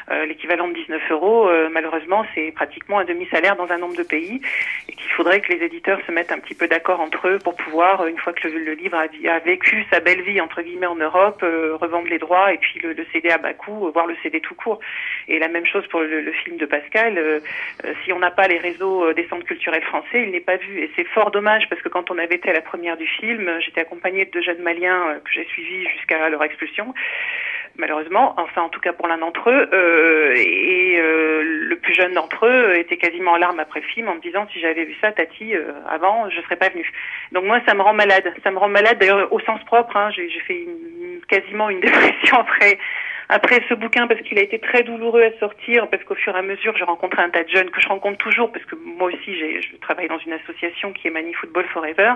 [0.10, 4.04] Euh, l'équivalent de 19 euros, euh, malheureusement, c'est pratiquement un demi-salaire dans un nombre de
[4.04, 4.42] pays
[4.88, 7.56] et qu'il faudrait que les éditeurs se mettent un petit peu d'accord entre eux pour
[7.56, 11.42] pouvoir, une fois que le, livre a, vécu sa belle vie, entre guillemets, en Europe,
[11.44, 14.40] euh, revendre les droits et puis le, le, CD à bas coût, voire le CD
[14.40, 14.80] tout court.
[15.28, 17.42] Et la même chose pour le, le film de Pascal.
[18.06, 20.80] si on n'a pas les réseaux des centres culturels français, il n'est pas vu.
[20.80, 23.50] Et c'est fort dommage parce que quand on avait été à la première du film,
[23.60, 26.94] j'étais accompagnée de deux jeunes Maliens que j'ai suivis jusqu'à leur expulsion
[27.78, 32.14] malheureusement, enfin en tout cas pour l'un d'entre eux, euh, et euh, le plus jeune
[32.14, 34.96] d'entre eux était quasiment en larmes après le film en me disant si j'avais vu
[35.02, 36.90] ça, Tati, euh, avant, je serais pas venue.
[37.32, 38.98] Donc moi, ça me rend malade, ça me rend malade.
[39.00, 40.66] D'ailleurs, au sens propre, hein, j'ai fait
[41.28, 42.78] quasiment une dépression après
[43.30, 46.40] après ce bouquin parce qu'il a été très douloureux à sortir parce qu'au fur et
[46.40, 49.10] à mesure, j'ai rencontré un tas de jeunes que je rencontre toujours parce que moi
[49.10, 52.14] aussi, je travaille dans une association qui est Mani Football Forever.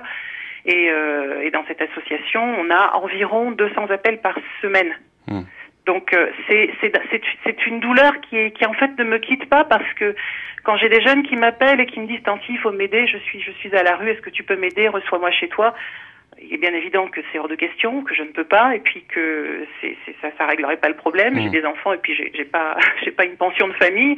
[0.64, 4.94] Et, euh, et, dans cette association, on a environ 200 appels par semaine
[5.28, 5.42] Hmm.
[5.88, 9.92] Donc euh, c'est une douleur qui, est, qui en fait ne me quitte pas parce
[9.94, 10.16] que
[10.64, 13.18] quand j'ai des jeunes qui m'appellent et qui me disent Tanti, il faut m'aider, je
[13.18, 15.74] suis je suis à la rue, est-ce que tu peux m'aider, reçois-moi chez toi.
[16.42, 18.80] Il est bien évident que c'est hors de question, que je ne peux pas, et
[18.80, 21.36] puis que c'est ça ça réglerait pas le problème.
[21.36, 21.52] J'ai hmm.
[21.52, 24.16] des enfants et puis j'ai pas j'ai pas une pension de famille.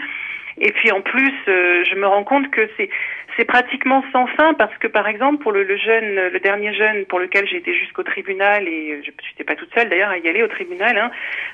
[0.59, 2.89] Et puis en plus, euh, je me rends compte que c'est
[3.37, 7.05] c'est pratiquement sans fin parce que par exemple pour le, le jeune, le dernier jeune
[7.05, 10.27] pour lequel j'ai été jusqu'au tribunal et je n'étais pas toute seule d'ailleurs à y
[10.27, 10.97] aller au tribunal.
[10.97, 11.11] Hein,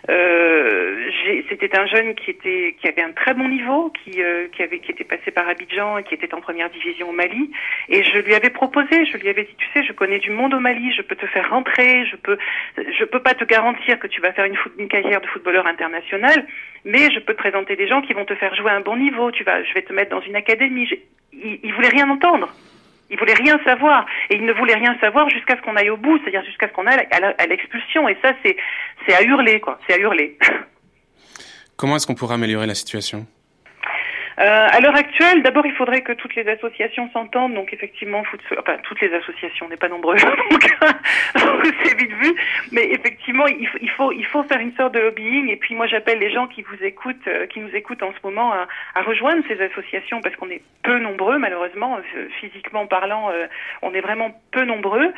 [0.09, 1.09] euh,
[1.49, 4.79] C'était un jeune qui était qui avait un très bon niveau, qui euh, qui avait
[4.79, 7.51] qui était passé par Abidjan et qui était en première division au Mali.
[7.87, 10.53] Et je lui avais proposé, je lui avais dit, tu sais, je connais du monde
[10.53, 12.37] au Mali, je peux te faire rentrer, je peux
[12.77, 16.45] je peux pas te garantir que tu vas faire une, une carrière de footballeur international,
[16.85, 19.31] mais je peux te présenter des gens qui vont te faire jouer un bon niveau.
[19.31, 20.87] Tu vas, je vais te mettre dans une académie
[21.33, 22.49] il, il voulait rien entendre.
[23.09, 24.05] Il voulait rien savoir.
[24.29, 26.73] Et il ne voulait rien savoir jusqu'à ce qu'on aille au bout, c'est-à-dire jusqu'à ce
[26.73, 28.07] qu'on aille à l'expulsion.
[28.07, 28.55] Et ça, c'est,
[29.13, 29.79] à hurler, quoi.
[29.87, 30.37] C'est à hurler.
[31.75, 33.25] Comment est-ce qu'on pourrait améliorer la situation?
[34.39, 37.55] Euh, à l'heure actuelle, d'abord, il faudrait que toutes les associations s'entendent.
[37.55, 40.15] Donc, effectivement, foot, enfin, toutes les associations, on n'est pas nombreux,
[40.51, 40.63] donc
[41.83, 42.33] c'est vite vu.
[42.71, 45.49] Mais effectivement, il faut, il faut, il faut faire une sorte de lobbying.
[45.49, 48.19] Et puis, moi, j'appelle les gens qui vous écoutent, euh, qui nous écoutent en ce
[48.23, 53.31] moment, à, à rejoindre ces associations parce qu'on est peu nombreux, malheureusement, euh, physiquement parlant,
[53.31, 53.47] euh,
[53.81, 55.13] on est vraiment peu nombreux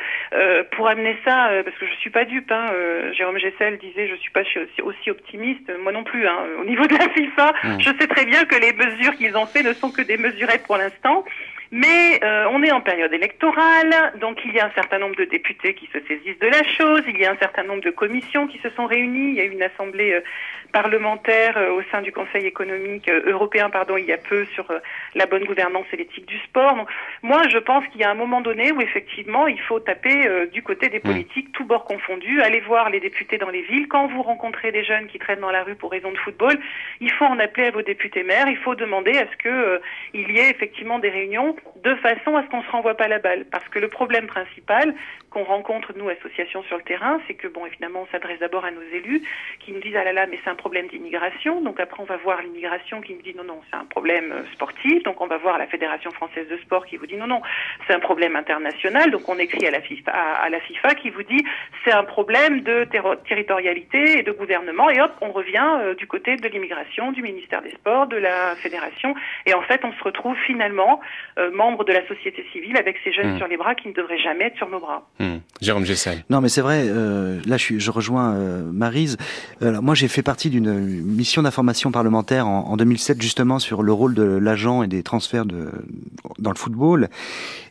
[0.72, 1.50] pour amener ça.
[1.64, 2.50] parce que je suis pas dupe.
[2.50, 2.70] Hein,
[3.12, 5.70] Jérôme Gessel disait, je suis pas aussi, aussi optimiste.
[5.82, 6.26] Moi non plus.
[6.26, 7.80] Hein, au niveau de la FIFA, mmh.
[7.80, 10.18] je sais très bien que les mesures qu'ils ont fait ne sont que des
[10.66, 11.24] pour l'instant.
[11.74, 15.24] Mais euh, on est en période électorale, donc il y a un certain nombre de
[15.24, 18.46] députés qui se saisissent de la chose, il y a un certain nombre de commissions
[18.46, 20.20] qui se sont réunies, il y a eu une assemblée euh,
[20.72, 24.66] parlementaire euh, au sein du Conseil économique européen, pardon, il y a peu sur
[25.14, 26.74] la bonne gouvernance et l'éthique du sport.
[26.74, 26.88] Donc
[27.22, 30.62] moi, je pense qu'il y a un moment donné où effectivement, il faut taper du
[30.62, 31.02] côté des mmh.
[31.02, 33.88] politiques, tous bords confondus, aller voir les députés dans les villes.
[33.88, 36.58] Quand vous rencontrez des jeunes qui traînent dans la rue pour raison de football,
[37.00, 39.80] il faut en appeler à vos députés maires, il faut demander à ce que
[40.14, 43.18] il y ait effectivement des réunions de façon à ce qu'on se renvoie pas la
[43.18, 43.44] balle.
[43.50, 44.94] Parce que le problème principal
[45.30, 48.70] qu'on rencontre, nous, associations sur le terrain, c'est que, bon, évidemment, on s'adresse d'abord à
[48.70, 49.22] nos élus
[49.60, 51.60] qui nous disent, ah là là, mais c'est un problème d'immigration.
[51.60, 54.42] Donc après, on va voir l'immigration qui nous dit, non, non, c'est un problème euh,
[54.54, 55.02] sportif.
[55.02, 57.42] Donc on va voir la Fédération française de sport qui vous dit, non, non,
[57.86, 59.10] c'est un problème international.
[59.10, 61.42] Donc on écrit à la FIFA, à, la FIFA qui vous dit,
[61.84, 62.76] c'est un problème de
[63.28, 64.88] territorialité et de gouvernement.
[64.90, 68.54] Et hop, on revient euh, du côté de l'immigration, du ministère des Sports, de la
[68.56, 69.14] Fédération.
[69.46, 71.00] Et en fait, on se retrouve finalement
[71.38, 73.38] euh, membre de la société civile avec ces jeunes mmh.
[73.38, 75.08] sur les bras qui ne devraient jamais être sur nos bras.
[75.18, 75.38] Mmh.
[75.60, 76.24] Jérôme Gessel.
[76.30, 76.84] Non, mais c'est vrai.
[76.86, 79.16] Euh, là, je, suis, je rejoins euh, Marise.
[79.62, 83.92] Euh, moi, j'ai fait partie d'une mission d'information parlementaire en, en, 2007, justement sur le
[83.92, 85.70] rôle de l'agent et des transferts de,
[86.38, 87.08] dans le football.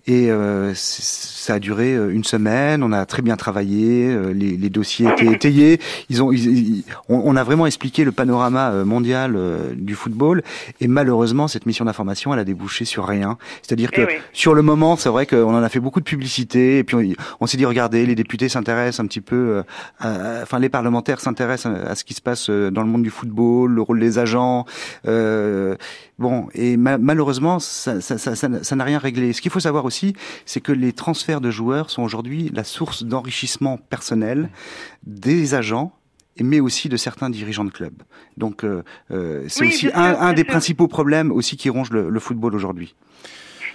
[0.08, 2.84] Et euh, ça a duré euh, une semaine.
[2.84, 4.08] On a très bien travaillé.
[4.08, 5.80] Euh, les, les dossiers étaient étayés.
[6.10, 6.32] Ils ont,
[7.08, 9.38] on, a vraiment expliqué le panorama mondial
[9.76, 10.44] du football.
[10.80, 13.38] Et malheureusement, cette mission d'information, elle a débouché sur rien.
[13.62, 16.80] C'est-à-dire que eh sur le moment, c'est vrai qu'on en a fait beaucoup de publicité.
[16.80, 19.64] Et puis on, s'est dit, regardez, les députés s'intéressent un petit peu.
[20.00, 23.82] enfin, les parlementaires s'intéressent à, ce qui se passe dans le monde du football, le
[23.82, 24.66] rôle des agents.
[25.06, 29.34] bon, et malheureusement, ça n'a ça, ça, ça, rien réglé.
[29.34, 30.14] Ce qu'il faut savoir aussi,
[30.46, 34.50] c'est que les transferts de joueurs sont aujourd'hui la source d'enrichissement personnel
[35.06, 35.94] des agents
[36.40, 38.02] mais aussi de certains dirigeants de clubs.
[38.38, 42.20] Donc euh, euh c'est aussi un, un des principaux problèmes aussi qui ronge le, le
[42.20, 42.96] football aujourd'hui.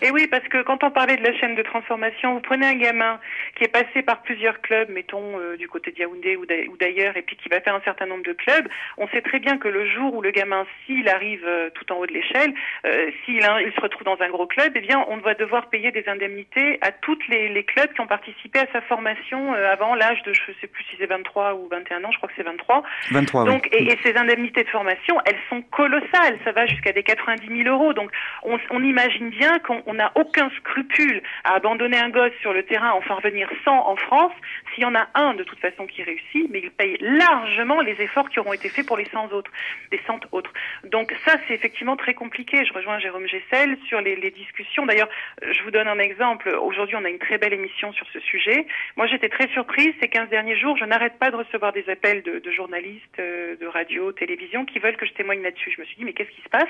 [0.02, 2.74] Et oui, parce que quand on parlait de la chaîne de transformation, vous prenez un
[2.74, 3.18] gamin
[3.56, 7.22] qui est passé par plusieurs clubs, mettons euh, du côté de Yaoundé ou d'ailleurs, et
[7.22, 9.88] puis qui va faire un certain nombre de clubs, on sait très bien que le
[9.88, 12.52] jour où le gamin, s'il arrive euh, tout en haut de l'échelle,
[12.85, 15.92] euh, s'il il se retrouve dans un gros club, eh bien, on va devoir payer
[15.92, 20.22] des indemnités à toutes les, les clubs qui ont participé à sa formation avant l'âge
[20.24, 22.82] de, je sais plus si c'est 23 ou 21 ans, je crois que c'est 23.
[23.12, 23.44] 23.
[23.44, 26.38] Donc, et, et, ces indemnités de formation, elles sont colossales.
[26.44, 27.92] Ça va jusqu'à des 90 000 euros.
[27.92, 28.11] Donc,
[28.42, 32.64] on, on imagine bien qu'on on n'a aucun scrupule à abandonner un gosse sur le
[32.64, 34.33] terrain, en faire venir 100 en France.
[34.75, 38.01] S'il y en a un de toute façon qui réussit, mais il paye largement les
[38.01, 39.51] efforts qui auront été faits pour les 100 autres,
[39.92, 40.53] les 100 autres.
[40.85, 42.64] Donc ça, c'est effectivement très compliqué.
[42.64, 44.85] Je rejoins Jérôme Gessel sur les, discussions.
[44.87, 45.09] D'ailleurs,
[45.40, 46.49] je vous donne un exemple.
[46.61, 48.66] Aujourd'hui, on a une très belle émission sur ce sujet.
[48.96, 50.77] Moi, j'étais très surprise ces 15 derniers jours.
[50.77, 54.81] Je n'arrête pas de recevoir des appels de, de journalistes, euh, de radio, télévision, qui
[54.81, 55.70] veulent que je témoigne là-dessus.
[55.70, 56.68] Je me suis dit, mais qu'est-ce qui se passe?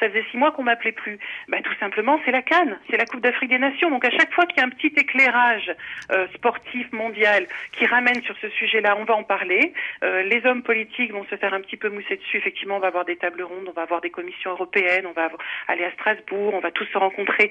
[0.00, 1.18] Ça faisait six mois qu'on m'appelait plus.
[1.48, 2.42] Bah, tout simplement, c'est la
[2.90, 3.90] c'est la Coupe d'Afrique des Nations.
[3.90, 5.72] Donc à chaque fois qu'il y a un petit éclairage
[6.10, 9.72] euh, sportif mondial qui ramène sur ce sujet-là, on va en parler.
[10.02, 12.38] Euh, les hommes politiques vont se faire un petit peu mousser dessus.
[12.38, 15.28] Effectivement, on va avoir des tables rondes, on va avoir des commissions européennes, on va
[15.68, 17.50] aller à Strasbourg, on va tous se rencontrer.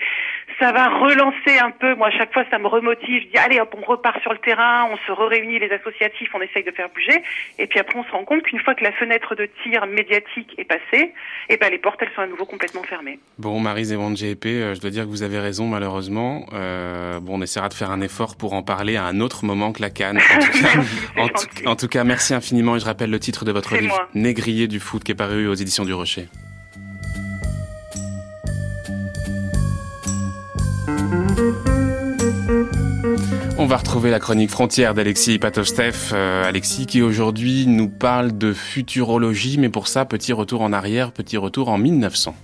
[0.59, 1.95] Ça va relancer un peu.
[1.95, 3.23] Moi, à chaque fois, ça me remotive.
[3.23, 6.63] Je dis allez, on repart sur le terrain, on se réunit les associatifs, on essaye
[6.63, 7.21] de faire bouger.
[7.59, 10.53] Et puis après, on se rend compte qu'une fois que la fenêtre de tir médiatique
[10.57, 11.13] est passée,
[11.49, 13.19] eh ben les portes elles sont à nouveau complètement fermées.
[13.37, 16.45] Bon, Marie Zévan de GEP, euh, je dois dire que vous avez raison, malheureusement.
[16.53, 19.71] Euh, bon, on essaiera de faire un effort pour en parler à un autre moment
[19.71, 20.19] que la canne.
[21.65, 22.75] En tout cas, merci, infiniment.
[22.75, 25.53] Et je rappelle le titre de votre livre, Négrier du foot, qui est paru aux
[25.53, 26.29] éditions du Rocher.
[33.59, 36.11] On va retrouver la chronique frontière d'Alexis Patostef.
[36.13, 41.11] Euh, Alexis qui aujourd'hui nous parle de futurologie, mais pour ça, petit retour en arrière,
[41.11, 42.35] petit retour en 1900.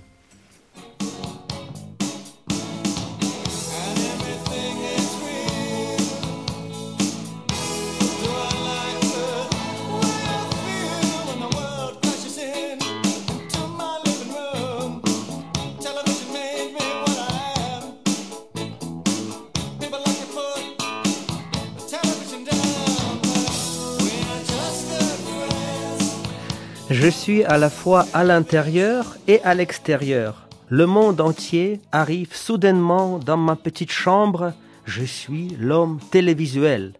[27.04, 30.48] Je suis à la fois à l'intérieur et à l'extérieur.
[30.70, 34.54] Le monde entier arrive soudainement dans ma petite chambre.
[34.86, 36.94] Je suis l'homme télévisuel.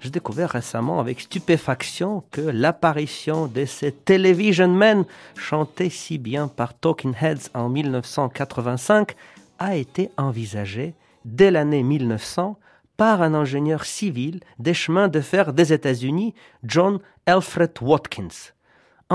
[0.00, 5.04] J'ai découvert récemment avec stupéfaction que l'apparition de ces Television Men,
[5.36, 9.16] chanté si bien par Talking Heads en 1985,
[9.58, 12.56] a été envisagée dès l'année 1900
[12.96, 18.54] par un ingénieur civil des chemins de fer des États-Unis, John Alfred Watkins.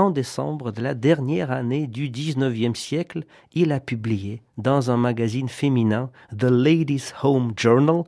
[0.00, 5.50] En décembre de la dernière année du XIXe siècle, il a publié dans un magazine
[5.50, 8.04] féminin, The Ladies' Home Journal,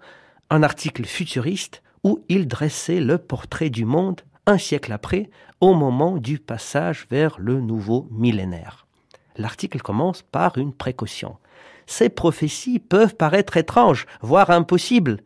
[0.49, 5.29] un article futuriste où il dressait le portrait du monde un siècle après,
[5.61, 8.87] au moment du passage vers le nouveau millénaire.
[9.37, 11.37] L'article commence par une précaution.
[11.85, 15.19] Ces prophéties peuvent paraître étranges, voire impossibles,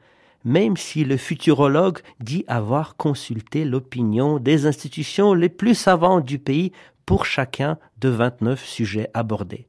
[0.46, 6.70] même si le futurologue dit avoir consulté l'opinion des institutions les plus savantes du pays
[7.04, 9.66] pour chacun de 29 sujets abordés.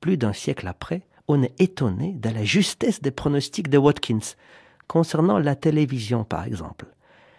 [0.00, 4.36] Plus d'un siècle après, on est étonné de la justesse des pronostics de Watkins,
[4.86, 6.84] concernant la télévision par exemple.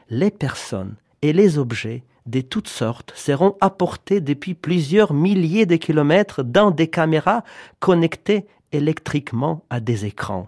[0.09, 6.41] Les personnes et les objets de toutes sortes seront apportés depuis plusieurs milliers de kilomètres
[6.41, 7.43] dans des caméras
[7.79, 10.47] connectées électriquement à des écrans.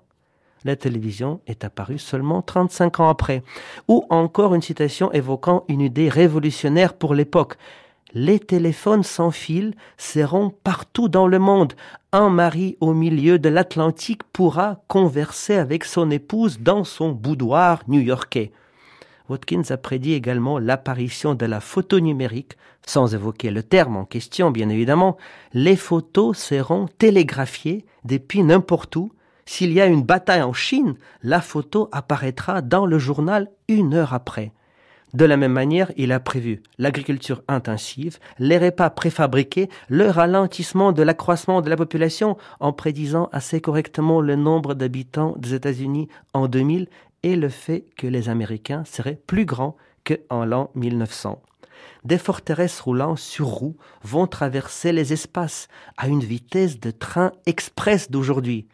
[0.66, 3.44] La télévision est apparue seulement 35 ans après.
[3.88, 7.56] Ou encore une citation évoquant une idée révolutionnaire pour l'époque
[8.16, 11.74] les téléphones sans fil seront partout dans le monde.
[12.14, 18.54] Un mari au milieu de l'Atlantique pourra converser avec son épouse dans son boudoir new-yorkais.
[19.28, 24.50] Watkins a prédit également l'apparition de la photo numérique, sans évoquer le terme en question
[24.50, 25.18] bien évidemment.
[25.52, 29.12] Les photos seront télégraphiées depuis n'importe où.
[29.48, 34.14] S'il y a une bataille en Chine, la photo apparaîtra dans le journal une heure
[34.14, 34.52] après.
[35.14, 41.04] De la même manière, il a prévu l'agriculture intensive, les repas préfabriqués, le ralentissement de
[41.04, 46.90] l'accroissement de la population en prédisant assez correctement le nombre d'habitants des États-Unis en 2000
[47.24, 51.42] et le fait que les Américains seraient plus grands qu'en l'an 1900.
[52.04, 58.12] Des forteresses roulant sur roues vont traverser les espaces à une vitesse de train express
[58.12, 58.68] d'aujourd'hui.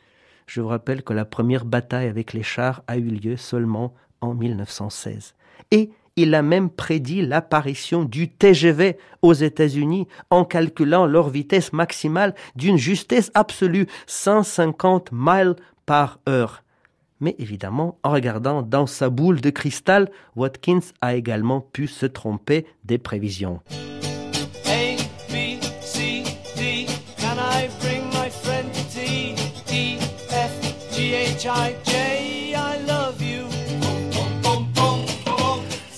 [0.53, 4.33] Je vous rappelle que la première bataille avec les chars a eu lieu seulement en
[4.33, 5.33] 1916.
[5.71, 12.35] Et il a même prédit l'apparition du TGV aux États-Unis en calculant leur vitesse maximale
[12.57, 16.63] d'une justesse absolue, 150 miles par heure.
[17.21, 22.65] Mais évidemment, en regardant dans sa boule de cristal, Watkins a également pu se tromper
[22.83, 23.61] des prévisions.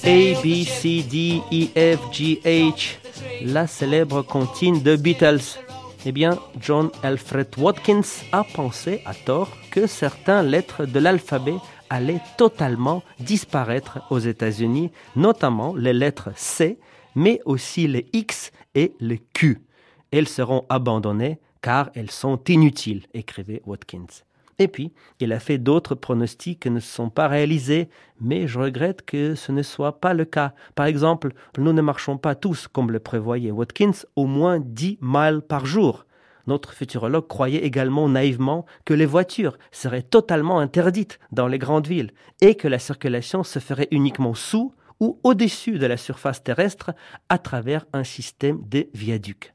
[0.05, 2.97] A, B, C, D, E, F, G, H,
[3.41, 5.57] la célèbre comptine de Beatles.
[6.05, 11.55] Eh bien, John Alfred Watkins a pensé à tort que certaines lettres de l'alphabet
[11.89, 16.79] allaient totalement disparaître aux États-Unis, notamment les lettres C,
[17.15, 19.61] mais aussi les X et les Q.
[20.11, 24.25] Elles seront abandonnées car elles sont inutiles, écrivait Watkins.
[24.59, 27.89] Et puis, il a fait d'autres pronostics qui ne sont pas réalisés,
[28.21, 30.53] mais je regrette que ce ne soit pas le cas.
[30.75, 35.41] Par exemple, nous ne marchons pas tous, comme le prévoyait Watkins, au moins 10 miles
[35.47, 36.05] par jour.
[36.45, 42.11] Notre futurologue croyait également naïvement que les voitures seraient totalement interdites dans les grandes villes
[42.41, 46.91] et que la circulation se ferait uniquement sous ou au-dessus de la surface terrestre
[47.29, 49.52] à travers un système de viaducs.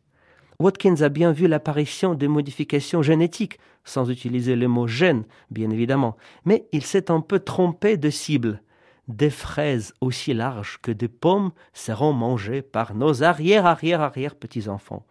[0.60, 6.16] Watkins a bien vu l'apparition des modifications génétiques, sans utiliser le mot gène, bien évidemment,
[6.44, 8.60] mais il s'est un peu trompé de cible.
[9.06, 15.06] Des fraises aussi larges que des pommes seront mangées par nos arrière-arrière-arrière-petits-enfants.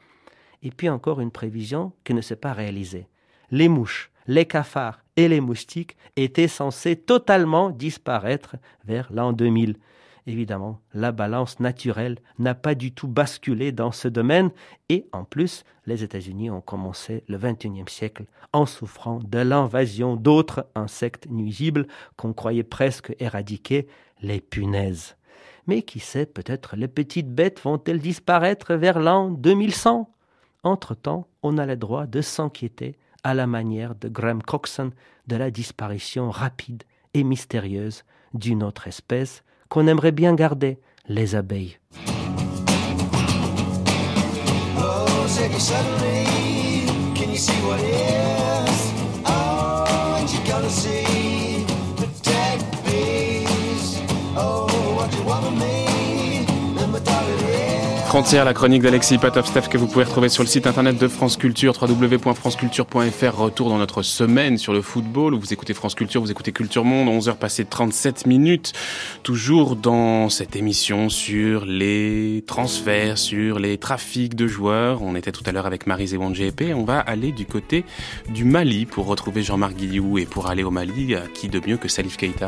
[0.63, 3.07] Et puis encore une prévision qui ne s'est pas réalisée.
[3.49, 9.77] Les mouches, les cafards et les moustiques étaient censés totalement disparaître vers l'an 2000.
[10.27, 14.51] Évidemment, la balance naturelle n'a pas du tout basculé dans ce domaine
[14.89, 20.67] et en plus, les États-Unis ont commencé le XXIe siècle en souffrant de l'invasion d'autres
[20.75, 23.87] insectes nuisibles qu'on croyait presque éradiquer,
[24.21, 25.15] les punaises.
[25.65, 30.09] Mais qui sait, peut-être les petites bêtes vont-elles disparaître vers l'an 2100
[30.63, 34.91] Entre-temps, on a le droit de s'inquiéter à la manière de Graham Coxon
[35.27, 38.03] de la disparition rapide et mystérieuse
[38.33, 41.77] d'une autre espèce, qu'on aimerait bien garder, les abeilles.
[58.07, 61.35] Frontière, la chronique d'Alexis Patov-Steph que vous pouvez retrouver sur le site internet de France
[61.35, 63.37] Culture, www.franceculture.fr.
[63.37, 65.35] Retour dans notre semaine sur le football.
[65.35, 68.71] Vous écoutez France Culture, vous écoutez Culture Monde, 11h passées 37 minutes.
[69.23, 75.01] Toujours dans cette émission sur les transferts, sur les trafics de joueurs.
[75.01, 76.73] On était tout à l'heure avec Marie Zéwan GP.
[76.73, 77.83] On va aller du côté
[78.29, 81.89] du Mali pour retrouver Jean-Marc Guillou et pour aller au Mali, qui de mieux que
[81.89, 82.47] Salif Keita.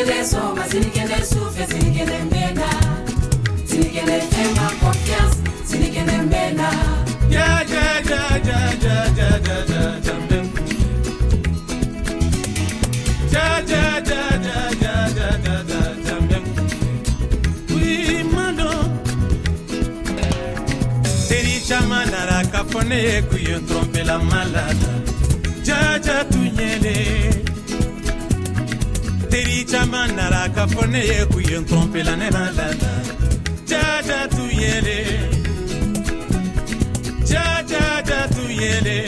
[0.00, 2.70] Sinikele soma, sinikele souffle, sinikele mbena
[3.66, 5.38] Sinikele fais ma confiance,
[6.24, 6.70] mbena
[7.30, 9.88] Ja, ja, ja, ja, ja, ja, ja, ja,
[13.32, 16.40] ja, ja, ja, ja, ja, ja
[21.68, 24.88] caman nana k'a fɔ ne ye kun ye n trompe la malade
[25.66, 27.29] jaja tu ɲɛlen
[29.30, 32.92] teri caman nara ka fɔ ne ye k'u ye n kɔnpela ne ma lana
[33.70, 34.98] jaja t'u yele.
[37.30, 38.98] Jajaja t'u yele.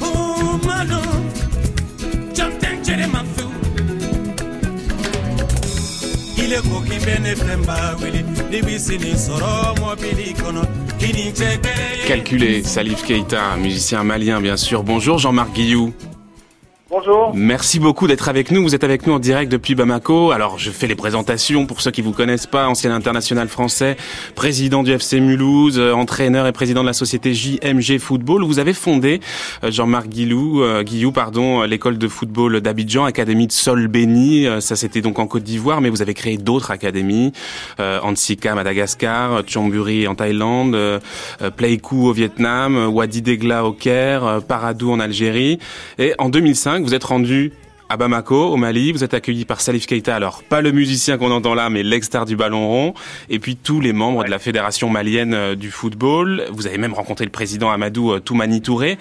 [0.00, 1.10] Oh, U ma don
[2.36, 3.54] jɔn tɛ n cɛre ma fiwu
[6.42, 10.82] ile ko k'i bɛ ne fɛ n b'a wele ne b'i sini sɔrɔ mɔbili kɔnɔ
[12.06, 14.84] Calculé, Salif Keita, musicien malien bien sûr.
[14.84, 15.92] Bonjour Jean-Marc Guillou.
[16.94, 17.32] Bonjour.
[17.34, 18.62] Merci beaucoup d'être avec nous.
[18.62, 20.30] Vous êtes avec nous en direct depuis Bamako.
[20.30, 22.68] Alors, je fais les présentations pour ceux qui vous connaissent pas.
[22.68, 23.96] Ancien international français,
[24.34, 28.44] président du FC Mulhouse, euh, entraîneur et président de la société JMG Football.
[28.44, 29.20] Vous avez fondé,
[29.64, 34.46] euh, Jean-Marc Guillou, euh, Guillou, pardon, l'école de football d'Abidjan, académie de Sol Béni.
[34.60, 37.32] Ça, c'était donc en Côte d'Ivoire, mais vous avez créé d'autres académies.
[37.78, 40.76] Ansika, Madagascar, Chonburi en Thaïlande,
[41.56, 45.58] Pleiku au Vietnam, Wadi Degla au Caire, Paradou en Algérie.
[45.98, 47.52] Et en 2005, vous êtes rendu
[47.92, 48.90] à Bamako, au Mali.
[48.90, 52.24] Vous êtes accueilli par Salif Keita, alors pas le musicien qu'on entend là, mais l'ex-star
[52.24, 52.94] du ballon rond,
[53.28, 56.46] et puis tous les membres de la fédération malienne euh, du football.
[56.50, 58.96] Vous avez même rencontré le président Amadou euh, Toumani Touré.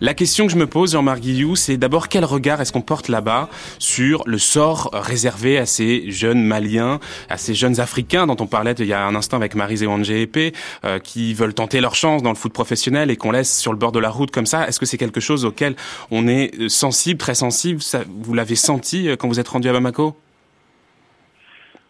[0.00, 3.08] La question que je me pose, Jean-Marc Guillou, c'est d'abord quel regard est-ce qu'on porte
[3.08, 3.48] là-bas
[3.80, 8.76] sur le sort réservé à ces jeunes Maliens, à ces jeunes Africains dont on parlait
[8.78, 12.22] il y a un instant avec Marie Zéwan GEP, euh, qui veulent tenter leur chance
[12.22, 14.68] dans le foot professionnel et qu'on laisse sur le bord de la route comme ça?
[14.68, 15.74] Est-ce que c'est quelque chose auquel
[16.12, 17.82] on est sensible, très sensible?
[17.82, 20.14] Ça, vous l'avez senti euh, quand vous êtes rendu à Bamako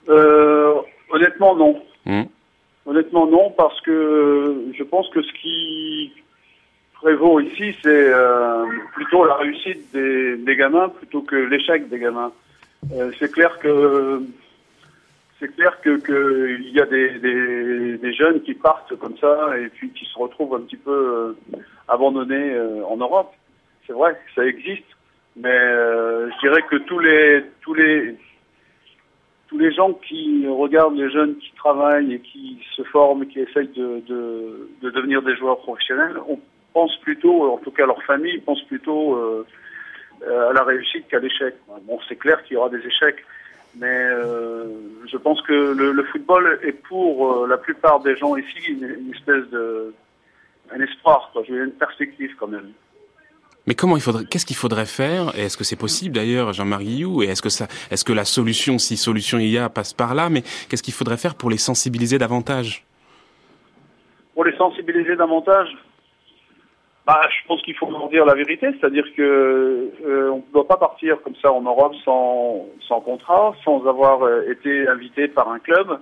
[0.08, 0.74] euh,
[1.10, 1.82] Honnêtement, non.
[2.04, 2.24] Hmm.
[2.86, 6.12] Honnêtement, non, parce que je pense que ce qui
[6.94, 12.32] prévaut ici, c'est euh, plutôt la réussite des, gamins plutôt que l'échec des gamins.
[13.18, 14.22] c'est clair que
[15.38, 19.90] c'est clair que qu'il y a des, des, jeunes qui partent comme ça et puis
[19.90, 21.36] qui se retrouvent un petit peu
[21.88, 23.32] abandonnés en Europe.
[23.86, 24.95] C'est vrai, ça existe.
[25.36, 28.16] Mais euh, je dirais que tous les tous les
[29.48, 33.68] tous les gens qui regardent les jeunes qui travaillent et qui se forment, qui essayent
[33.68, 36.40] de, de, de devenir des joueurs professionnels, on
[36.72, 39.14] pense plutôt, en tout cas leur famille pense plutôt
[40.22, 41.54] euh, à la réussite qu'à l'échec.
[41.82, 43.24] Bon, c'est clair qu'il y aura des échecs,
[43.78, 44.64] mais euh,
[45.06, 48.84] je pense que le, le, football est pour euh, la plupart des gens ici une,
[48.84, 49.94] une espèce de
[50.72, 51.42] un espoir, quoi.
[51.48, 52.72] une perspective quand même.
[53.66, 55.36] Mais comment il faudrait, qu'est-ce qu'il faudrait faire?
[55.36, 57.22] Et est-ce que c'est possible d'ailleurs, Jean-Marie Guillou?
[57.22, 60.14] Et est-ce que ça, est-ce que la solution, si solution il y a, passe par
[60.14, 60.28] là?
[60.30, 62.84] Mais qu'est-ce qu'il faudrait faire pour les sensibiliser davantage?
[64.34, 65.68] Pour les sensibiliser davantage,
[67.06, 69.22] bah, je pense qu'il faut leur dire la vérité, c'est-à-dire que
[70.04, 74.22] euh, on ne doit pas partir comme ça en Europe sans, sans contrat, sans avoir
[74.22, 75.98] euh, été invité par un club.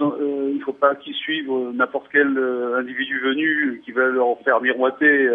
[0.00, 2.36] Euh, il ne faut pas qu'ils suivent n'importe quel
[2.76, 5.28] individu venu qui va leur faire miroiter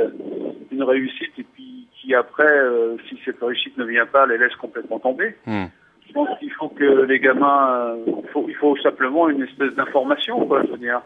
[0.72, 4.56] une réussite et puis qui après, euh, si cette réussite ne vient pas, les laisse
[4.56, 5.36] complètement tomber.
[5.46, 5.66] Hmm.
[6.08, 10.46] Je pense qu'il faut que les gamins, euh, faut, il faut simplement une espèce d'information,
[10.48, 11.02] quoi, je veux dire.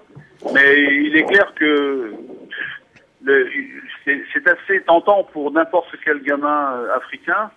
[0.53, 2.13] Mais il est clair que
[4.05, 7.51] c'est assez tentant pour n'importe quel gamin euh, africain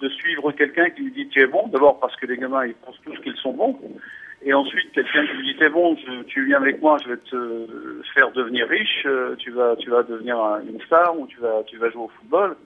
[0.00, 2.74] de suivre quelqu'un qui lui dit tu es bon, d'abord parce que les gamins ils
[2.74, 3.78] pensent tous qu'ils sont bons,
[4.44, 8.30] et ensuite, quelqu'un qui lui dit, bon, tu viens avec moi, je vais te faire
[8.32, 10.36] devenir riche, euh, tu vas, tu vas devenir
[10.68, 12.56] une star ou tu vas, tu vas jouer au football.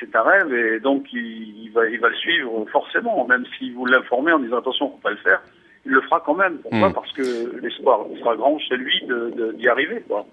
[0.00, 3.84] C'est un rêve et donc il, va, il va le suivre forcément, même si vous
[3.86, 5.42] l'informez en disant attention, faut pas le faire,
[5.84, 6.58] il le fera quand même.
[6.58, 6.88] Pourquoi?
[6.88, 6.94] Hmm.
[6.94, 10.02] Parce que l'espoir sera grand chez lui d'y de, arriver.
[10.08, 10.26] Quoi.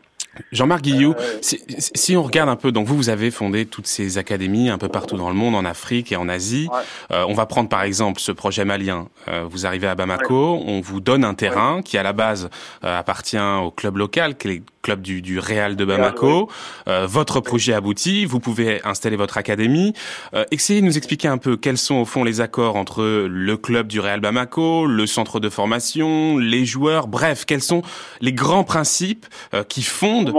[0.52, 4.18] Jean-Marc Guillou, euh, si, on regarde un peu, donc vous, vous avez fondé toutes ces
[4.18, 6.70] académies un peu partout dans le monde, en Afrique et en Asie.
[7.12, 9.08] Euh, on va prendre par exemple ce projet malien.
[9.28, 12.50] Euh, vous arrivez à Bamako, on vous donne un terrain qui à la base
[12.82, 16.48] appartient au club local, qui est club du, du Real de Bamako.
[16.88, 19.94] Euh, votre projet aboutit, vous pouvez installer votre académie.
[20.36, 23.58] Euh, essayez de nous expliquer un peu quels sont au fond les accords entre le
[23.58, 27.82] club du Real Bamako, le centre de formation, les joueurs, bref, quels sont
[28.22, 29.26] les grands principes
[29.56, 30.32] euh, qui fondent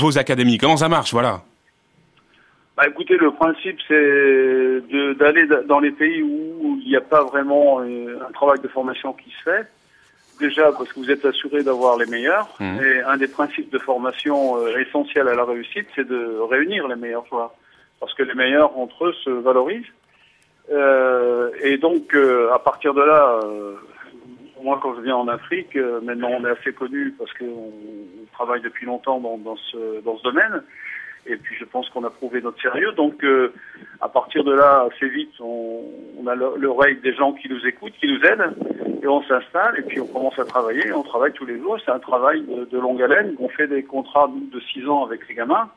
[0.00, 0.58] vos académies?
[0.58, 1.42] Comment ça marche, voilà.
[2.76, 7.80] Bah, écoutez, le principe, c'est d'aller dans les pays où il n'y a pas vraiment
[7.80, 9.68] un travail de formation qui se fait
[10.38, 12.48] déjà parce que vous êtes assuré d'avoir les meilleurs.
[12.60, 12.78] Mmh.
[12.82, 16.96] Et un des principes de formation euh, essentiels à la réussite, c'est de réunir les
[16.96, 17.52] meilleurs joueurs.
[18.00, 19.92] Parce que les meilleurs entre eux se valorisent.
[20.70, 23.74] Euh, et donc, euh, à partir de là, euh,
[24.62, 27.72] moi quand je viens en Afrique, euh, maintenant on est assez connu parce qu'on
[28.32, 30.62] travaille depuis longtemps dans, dans, ce, dans ce domaine.
[31.26, 32.92] Et puis je pense qu'on a prouvé notre sérieux.
[32.92, 33.24] Donc
[34.00, 35.82] à partir de là, assez vite, on,
[36.18, 38.54] on a l'oreille des gens qui nous écoutent, qui nous aident
[39.02, 40.92] et on s'installe et puis on commence à travailler.
[40.92, 41.76] On travaille tous les jours.
[41.84, 43.34] C'est un travail de, longue haleine.
[43.40, 45.70] On fait des contrats de six ans avec les gamins.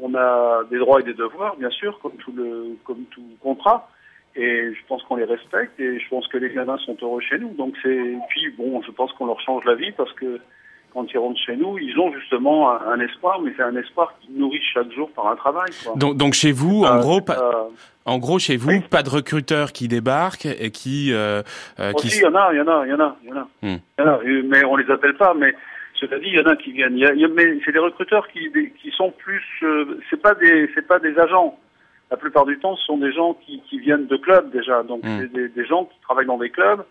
[0.00, 3.88] On a des droits et des devoirs, bien sûr, comme tout le comme tout contrat.
[4.34, 7.38] Et je pense qu'on les respecte et je pense que les gamins sont heureux chez
[7.38, 7.54] nous.
[7.54, 10.40] Donc c'est puis bon, je pense qu'on leur change la vie parce que
[10.98, 14.14] quand ils rentrent chez nous, ils ont justement un, un espoir, mais c'est un espoir
[14.20, 15.70] qui nourrit chaque jour par un travail.
[15.84, 15.94] Quoi.
[15.94, 17.68] Donc, donc chez vous, en gros, pas,
[18.04, 18.80] en gros chez vous, oui.
[18.80, 21.12] pas de recruteurs qui débarquent et qui.
[21.12, 21.42] Euh,
[21.78, 22.08] euh, qui...
[22.08, 23.36] il y en a, il y en a, il y en a, il y en
[23.36, 23.48] a.
[23.62, 23.78] Hmm.
[23.98, 25.34] Il y en a mais on les appelle pas.
[25.34, 25.54] Mais
[26.00, 26.96] cela dit, il y en a qui viennent.
[26.96, 28.50] Il y a, il y a, mais c'est des recruteurs qui,
[28.82, 29.44] qui sont plus.
[29.62, 31.56] Euh, c'est pas des, c'est pas des agents.
[32.10, 34.82] La plupart du temps, ce sont des gens qui, qui viennent de clubs déjà.
[34.82, 35.18] Donc hmm.
[35.20, 36.82] c'est des, des gens qui travaillent dans des clubs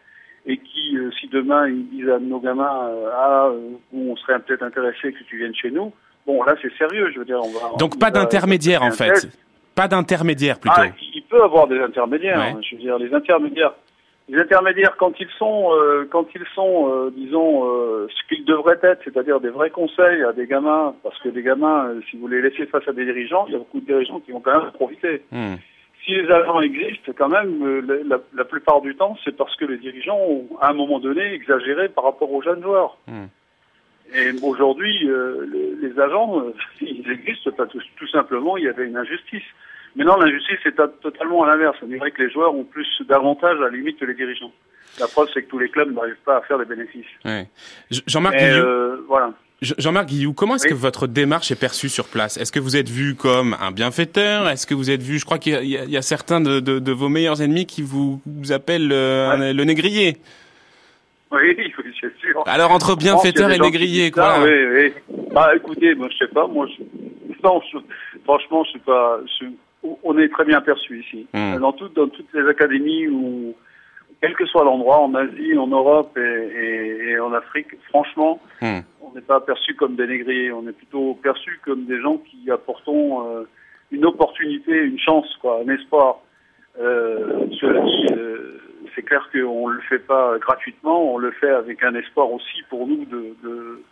[0.48, 4.40] et qui, euh, si demain ils disent à nos gamins, euh, ah, euh, on serait
[4.40, 5.92] peut-être intéressé que tu viennes chez nous,
[6.26, 7.40] bon là c'est sérieux, je veux dire.
[7.44, 9.28] On va, Donc on pas d'intermédiaire en fait,
[9.76, 10.76] pas d'intermédiaire plutôt.
[10.80, 12.40] Ah, il peut avoir des intermédiaires.
[12.40, 12.54] Ouais.
[12.56, 13.74] Hein, je veux dire, les intermédiaires,
[14.30, 19.42] les intermédiaires quand ils sont, euh, quand ils sont, disons, ce qu'ils devraient être, c'est-à-dire
[19.42, 22.88] des vrais conseils à des gamins, parce que des gamins, si vous les laissez face
[22.88, 25.24] à des dirigeants, il y a beaucoup de dirigeants qui vont quand même profiter.
[25.32, 25.56] Hmm.
[26.08, 29.78] Si les agents existent, quand même, la, la plupart du temps, c'est parce que les
[29.78, 32.98] dirigeants ont, à un moment donné, exagéré par rapport aux jeunes joueurs.
[33.08, 33.26] Hmm.
[34.14, 38.70] Et aujourd'hui, euh, les, les, agents, euh, ils existent pas tout, tout, simplement, il y
[38.70, 39.44] avait une injustice.
[39.96, 41.78] Maintenant, l'injustice est à, totalement à l'inverse.
[41.82, 44.54] On dirait que les joueurs ont plus d'avantages à la limite que les dirigeants.
[45.00, 47.06] La preuve, c'est que tous les clubs n'arrivent pas à faire des bénéfices.
[47.26, 47.48] Ouais.
[48.08, 49.34] Jean-Marc euh, voilà.
[49.62, 50.70] Jean-Marc Guillou, comment est-ce oui.
[50.70, 52.38] que votre démarche est perçue sur place?
[52.38, 54.48] Est-ce que vous êtes vu comme un bienfaiteur?
[54.48, 56.92] Est-ce que vous êtes vu, je crois qu'il y, y, a certains de, de, de,
[56.92, 59.54] vos meilleurs ennemis qui vous, vous appellent euh, ouais.
[59.54, 60.18] le négrier
[61.32, 62.44] oui, oui, c'est sûr.
[62.46, 64.44] Alors entre bienfaiteur et négrier, quoi.
[64.44, 64.94] oui, oui.
[65.34, 66.84] Bah, écoutez, moi, je sais pas, moi, je...
[67.44, 67.80] non, je...
[68.24, 69.46] franchement, je suis pas, je...
[70.04, 71.28] on est très bien perçu ici.
[71.34, 71.58] Mm.
[71.58, 73.56] Dans, tout, dans toutes les académies où,
[74.22, 78.80] quel que soit l'endroit, en Asie, en Europe et, et, et en Afrique, franchement, mm.
[79.02, 80.52] on n'est pas perçu comme des négriers.
[80.52, 83.44] On est plutôt perçu comme des gens qui apportons euh,
[83.92, 86.20] une opportunité, une chance, quoi, un espoir.
[86.80, 88.60] Euh, euh,
[88.96, 92.64] c'est clair qu'on ne le fait pas gratuitement, on le fait avec un espoir aussi
[92.70, 93.84] pour nous de, de,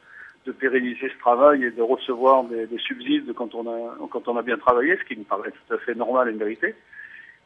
[0.45, 4.37] de pérenniser ce travail et de recevoir des, des, subsides quand on, a, quand on
[4.37, 6.75] a bien travaillé, ce qui me paraît tout à fait normal et mérité.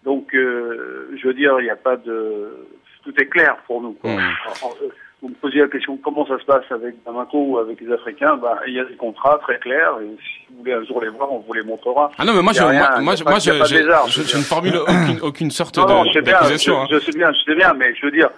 [0.04, 2.68] Donc, euh, je veux dire, il n'y a pas de...
[3.04, 3.94] Tout est clair pour nous.
[3.94, 4.12] Quoi.
[4.12, 4.18] Mmh.
[4.18, 4.78] Alors,
[5.22, 8.38] vous me posiez la question comment ça se passe avec Bamako ou avec les Africains,
[8.38, 11.10] bah, il y a des contrats très clairs et si vous voulez un jour les
[11.10, 12.12] voir, on vous les montrera.
[12.18, 14.78] Ah non, mais moi, je, rien, moi, moi, je, moi je, je, je, ne formule
[14.88, 16.86] aucune, aucune sorte d'accusation.
[16.90, 18.30] Je, je, sais bien, je sais bien, mais je veux dire,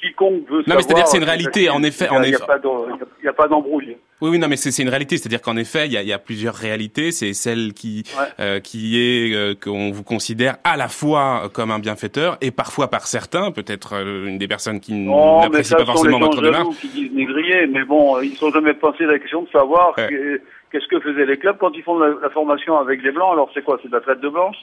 [0.00, 0.76] quiconque veut non, savoir...
[0.76, 2.08] mais c'est-à-dire c'est une réalité, en effet.
[2.10, 3.96] Il n'y a, a, pas d'embrouille.
[4.22, 6.18] Oui, oui, non, mais c'est une réalité, c'est-à-dire qu'en effet, il y a, y a,
[6.18, 7.10] plusieurs réalités.
[7.10, 8.24] C'est celle qui ouais.
[8.40, 12.88] euh, qui est euh, qu'on vous considère à la fois comme un bienfaiteur et parfois
[12.88, 16.76] par certains, peut-être euh, une des personnes qui n'apprécient pas forcément votre démarche.
[16.80, 20.40] qui disent négrier, mais bon, ils sont jamais pensé la question de savoir ouais.
[20.72, 23.32] qu'est-ce que faisaient les clubs quand ils font la, la formation avec les blancs.
[23.32, 24.56] Alors c'est quoi C'est de la traite de blanche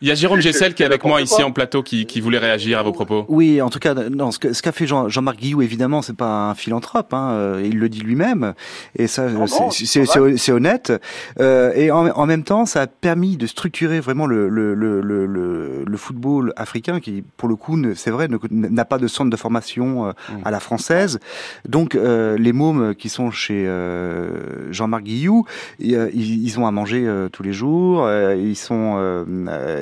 [0.00, 2.38] il y a Jérôme Gessel qui est avec moi ici en plateau qui, qui, voulait
[2.38, 3.24] réagir à vos propos.
[3.28, 6.16] Oui, en tout cas, non, ce qu'a ce qu fait Jean-Marc Jean Guillou, évidemment, c'est
[6.16, 8.54] pas un philanthrope, hein, euh, il le dit lui-même,
[8.96, 9.28] et ça,
[9.70, 10.92] c'est honnête.
[11.40, 15.00] Euh, et en, en, même temps, ça a permis de structurer vraiment le, le, le,
[15.00, 19.36] le, le football africain, qui, pour le coup, c'est vrai, n'a pas de centre de
[19.36, 20.34] formation euh, mmh.
[20.44, 21.18] à la française.
[21.68, 25.44] Donc, euh, les mômes qui sont chez euh, Jean-Marc Guillou,
[25.78, 29.24] ils, ils, ont à manger tous les jours, ils sont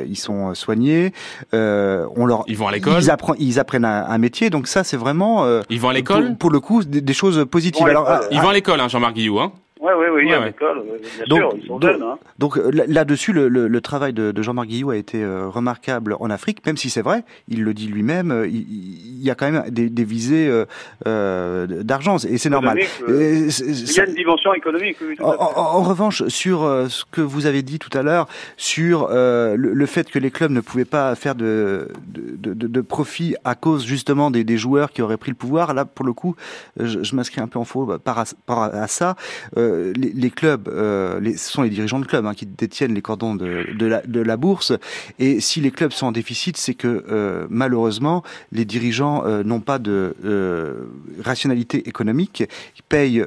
[0.06, 1.12] ils sont soignés,
[1.54, 4.66] euh, on leur ils vont à l'école, ils, apprennent, ils apprennent un, un, métier, donc
[4.66, 7.46] ça c'est vraiment euh, ils vont à l'école pour, pour, le coup des, des choses
[7.50, 7.86] positives.
[7.86, 9.52] Alors, ils vont à l'école, hein, Jean-Marc Guillou, hein.
[9.80, 12.02] Oui, oui, oui, à l'école, bien donc, sûr, ils sont jeunes.
[12.02, 12.18] Hein.
[12.38, 16.30] Donc là-dessus, le, le, le, travail de, de Jean-Marc Guillou a été euh, remarquable en
[16.30, 19.50] Afrique, même si c'est vrai, il le dit lui-même, euh, il, il, y a quand
[19.50, 20.64] même des, des visées euh,
[21.06, 22.80] euh d'argent, et c'est normal.
[23.08, 24.96] Euh, il y a une dimension économique.
[25.00, 28.26] Oui, en, en, en, revanche, sur ce que vous avez dit tout à l'heure,
[28.56, 32.80] sur le, le, fait que les clubs ne pouvaient pas faire de, de, de, de
[32.80, 36.12] profit à cause justement des, des, joueurs qui auraient pris le pouvoir, là, pour le
[36.12, 36.34] coup,
[36.78, 39.14] je, je m'inscris un peu en faux par, par à ça.
[39.56, 43.02] Euh, les, les, clubs, euh, ce sont les dirigeants de clubs hein, qui détiennent les
[43.02, 44.72] cordons de, la, bourse.
[45.18, 49.60] Et si les clubs sont en déficit, c'est que euh, malheureusement, les dirigeants euh, n'ont
[49.60, 50.84] pas de euh,
[51.22, 52.44] rationalité économique,
[52.76, 53.24] ils payent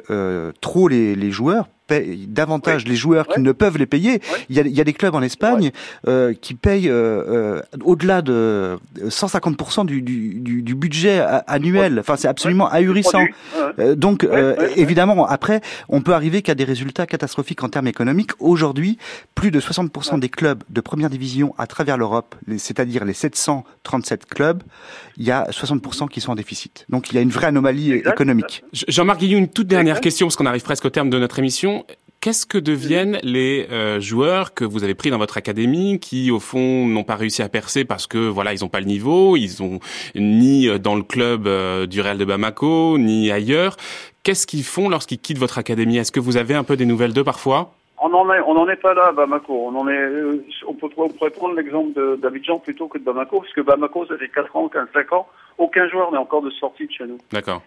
[0.62, 4.22] trop les joueurs payent davantage les joueurs qui ne peuvent les payer.
[4.50, 5.72] Il, y a, il, y a, des clubs en Espagne
[6.08, 12.00] euh, qui payent euh, euh au-delà de 150% du, du, du, du, budget annuel.
[12.00, 13.26] Enfin, c'est absolument ahurissant.
[13.80, 18.32] Euh, donc, euh, évidemment, après, on peut arriver qu'à des résultats catastrophiques en termes économiques.
[18.40, 18.98] Aujourd'hui,
[19.36, 24.64] plus de 60% des clubs de première division à travers l'Europe, c'est-à-dire les 737 clubs,
[25.18, 26.86] il y a 60% qui sont en déficit.
[26.90, 28.64] Donc, il y a une vraie anomalie économique.
[28.88, 31.81] Jean-Marc Guillou, une toute dernière question, parce qu'on arrive presque au terme de notre émission
[32.22, 36.40] qu'est-ce que deviennent les euh, joueurs que vous avez pris dans votre académie qui au
[36.40, 39.62] fond n'ont pas réussi à percer parce que voilà ils n'ont pas le niveau, ils
[39.62, 39.80] ont
[40.16, 43.76] ni euh, dans le club euh, du Real de Bamako ni ailleurs.
[44.24, 45.98] Qu'est-ce qu'ils font lorsqu'ils quittent votre académie?
[45.98, 47.74] Est-ce que vous avez un peu des nouvelles d'eux parfois?
[48.04, 49.68] On n'en est, on en est pas là à Bamako.
[49.68, 50.08] On en est,
[50.68, 54.18] on, peut, on pourrait prendre l'exemple d'Abidjan plutôt que de Bamako, parce que Bamako, ça
[54.18, 55.28] fait 4 ans, 15, 5 ans,
[55.60, 57.20] aucun joueur n'est encore de sortie de chez nous.
[57.32, 57.62] D'accord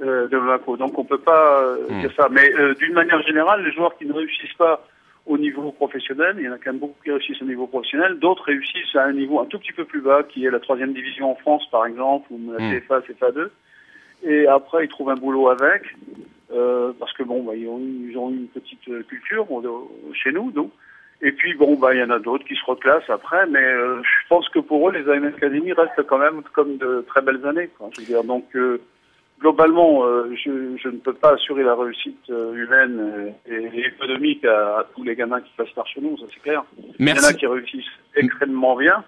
[0.00, 0.76] euh, de Monaco.
[0.76, 2.00] Donc on peut pas euh, Hmm.
[2.00, 2.28] dire ça.
[2.30, 4.84] Mais euh, d'une manière générale, les joueurs qui ne réussissent pas
[5.26, 8.18] au niveau professionnel, il y en a quand même beaucoup qui réussissent au niveau professionnel,
[8.18, 10.92] d'autres réussissent à un niveau un tout petit peu plus bas, qui est la troisième
[10.94, 12.80] division en France par exemple, ou la Hmm.
[12.80, 13.48] CFA, CFA2.
[14.24, 15.82] Et après, ils trouvent un boulot avec,
[16.98, 20.14] parce que bon, bah, ils, ont eu, ils ont eu une petite culture bon, de-
[20.14, 20.70] chez nous, donc.
[21.22, 24.28] Et puis bon, bah, il y en a d'autres qui se reclassent après, mais je
[24.28, 27.68] pense que pour eux, les AMS Academy restent quand même comme de très belles années.
[27.78, 28.46] Quoi, je veux dire, donc
[29.40, 33.86] globalement, euh, je, je ne peux pas assurer la réussite euh, humaine euh, et, et
[33.86, 36.62] économique à, à tous les gamins qui passent par chez nous, ça c'est clair.
[36.98, 37.22] Merci.
[37.22, 39.04] Il y en a qui réussissent extrêmement bien.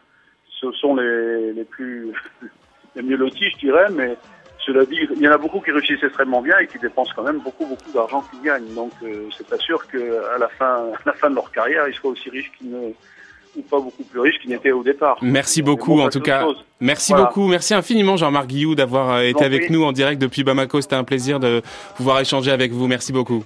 [0.60, 2.12] Ce sont les, les plus
[2.96, 4.16] les mieux lotis, je dirais, mais
[4.64, 7.24] cela dit, il y en a beaucoup qui réussissent extrêmement bien et qui dépensent quand
[7.24, 8.72] même beaucoup, beaucoup d'argent qu'ils gagnent.
[8.74, 11.94] Donc, euh, c'est pas sûr qu'à la fin, à la fin de leur carrière, ils
[11.94, 12.92] soient aussi riches qu'ils ne,
[13.56, 15.16] ou pas beaucoup plus riches qu'ils n'étaient au départ.
[15.22, 16.42] Merci beaucoup en tout cas.
[16.42, 16.64] chose.
[16.80, 17.26] Merci Voilà.
[17.26, 20.80] beaucoup, merci infiniment Jean-Marc Guillou d'avoir euh, été avec nous en direct depuis Bamako.
[20.80, 21.62] C'était un plaisir de
[21.96, 22.86] pouvoir échanger avec vous.
[22.88, 23.44] Merci beaucoup.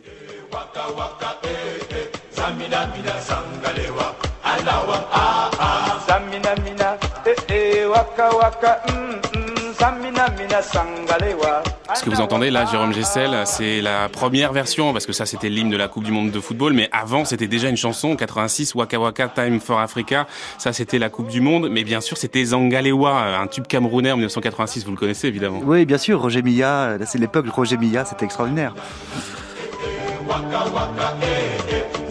[11.95, 15.51] Ce que vous entendez là, Jérôme Gessel, c'est la première version, parce que ça c'était
[15.51, 18.75] l'hymne de la Coupe du Monde de football, mais avant c'était déjà une chanson, 86,
[18.75, 22.43] Waka Waka Time for Africa, ça c'était la Coupe du Monde, mais bien sûr c'était
[22.45, 25.61] Zangalewa, un tube camerounais en 1986, vous le connaissez évidemment.
[25.63, 28.75] Oui, bien sûr, Roger Milla, c'est l'époque de Roger Milla, c'était extraordinaire.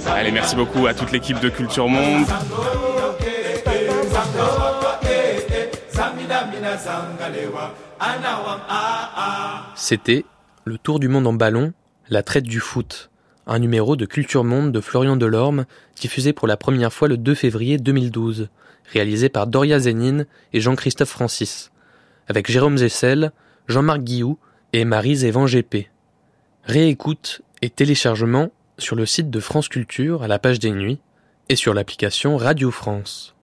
[0.08, 2.26] Allez, merci beaucoup à toute l'équipe de Culture Monde.
[9.76, 10.26] C'était
[10.64, 11.74] Le Tour du monde en ballon,
[12.10, 13.10] la traite du foot,
[13.48, 15.66] un numéro de Culture Monde de Florian Delorme,
[15.96, 18.50] diffusé pour la première fois le 2 février 2012,
[18.92, 21.72] réalisé par Doria Zénine et Jean-Christophe Francis,
[22.28, 23.32] avec Jérôme Zessel,
[23.68, 24.38] Jean-Marc Guillou
[24.74, 25.90] et Marise Evan GP.
[26.66, 31.00] Réécoute et téléchargement sur le site de France Culture à la page des nuits
[31.50, 33.34] et sur l'application Radio France.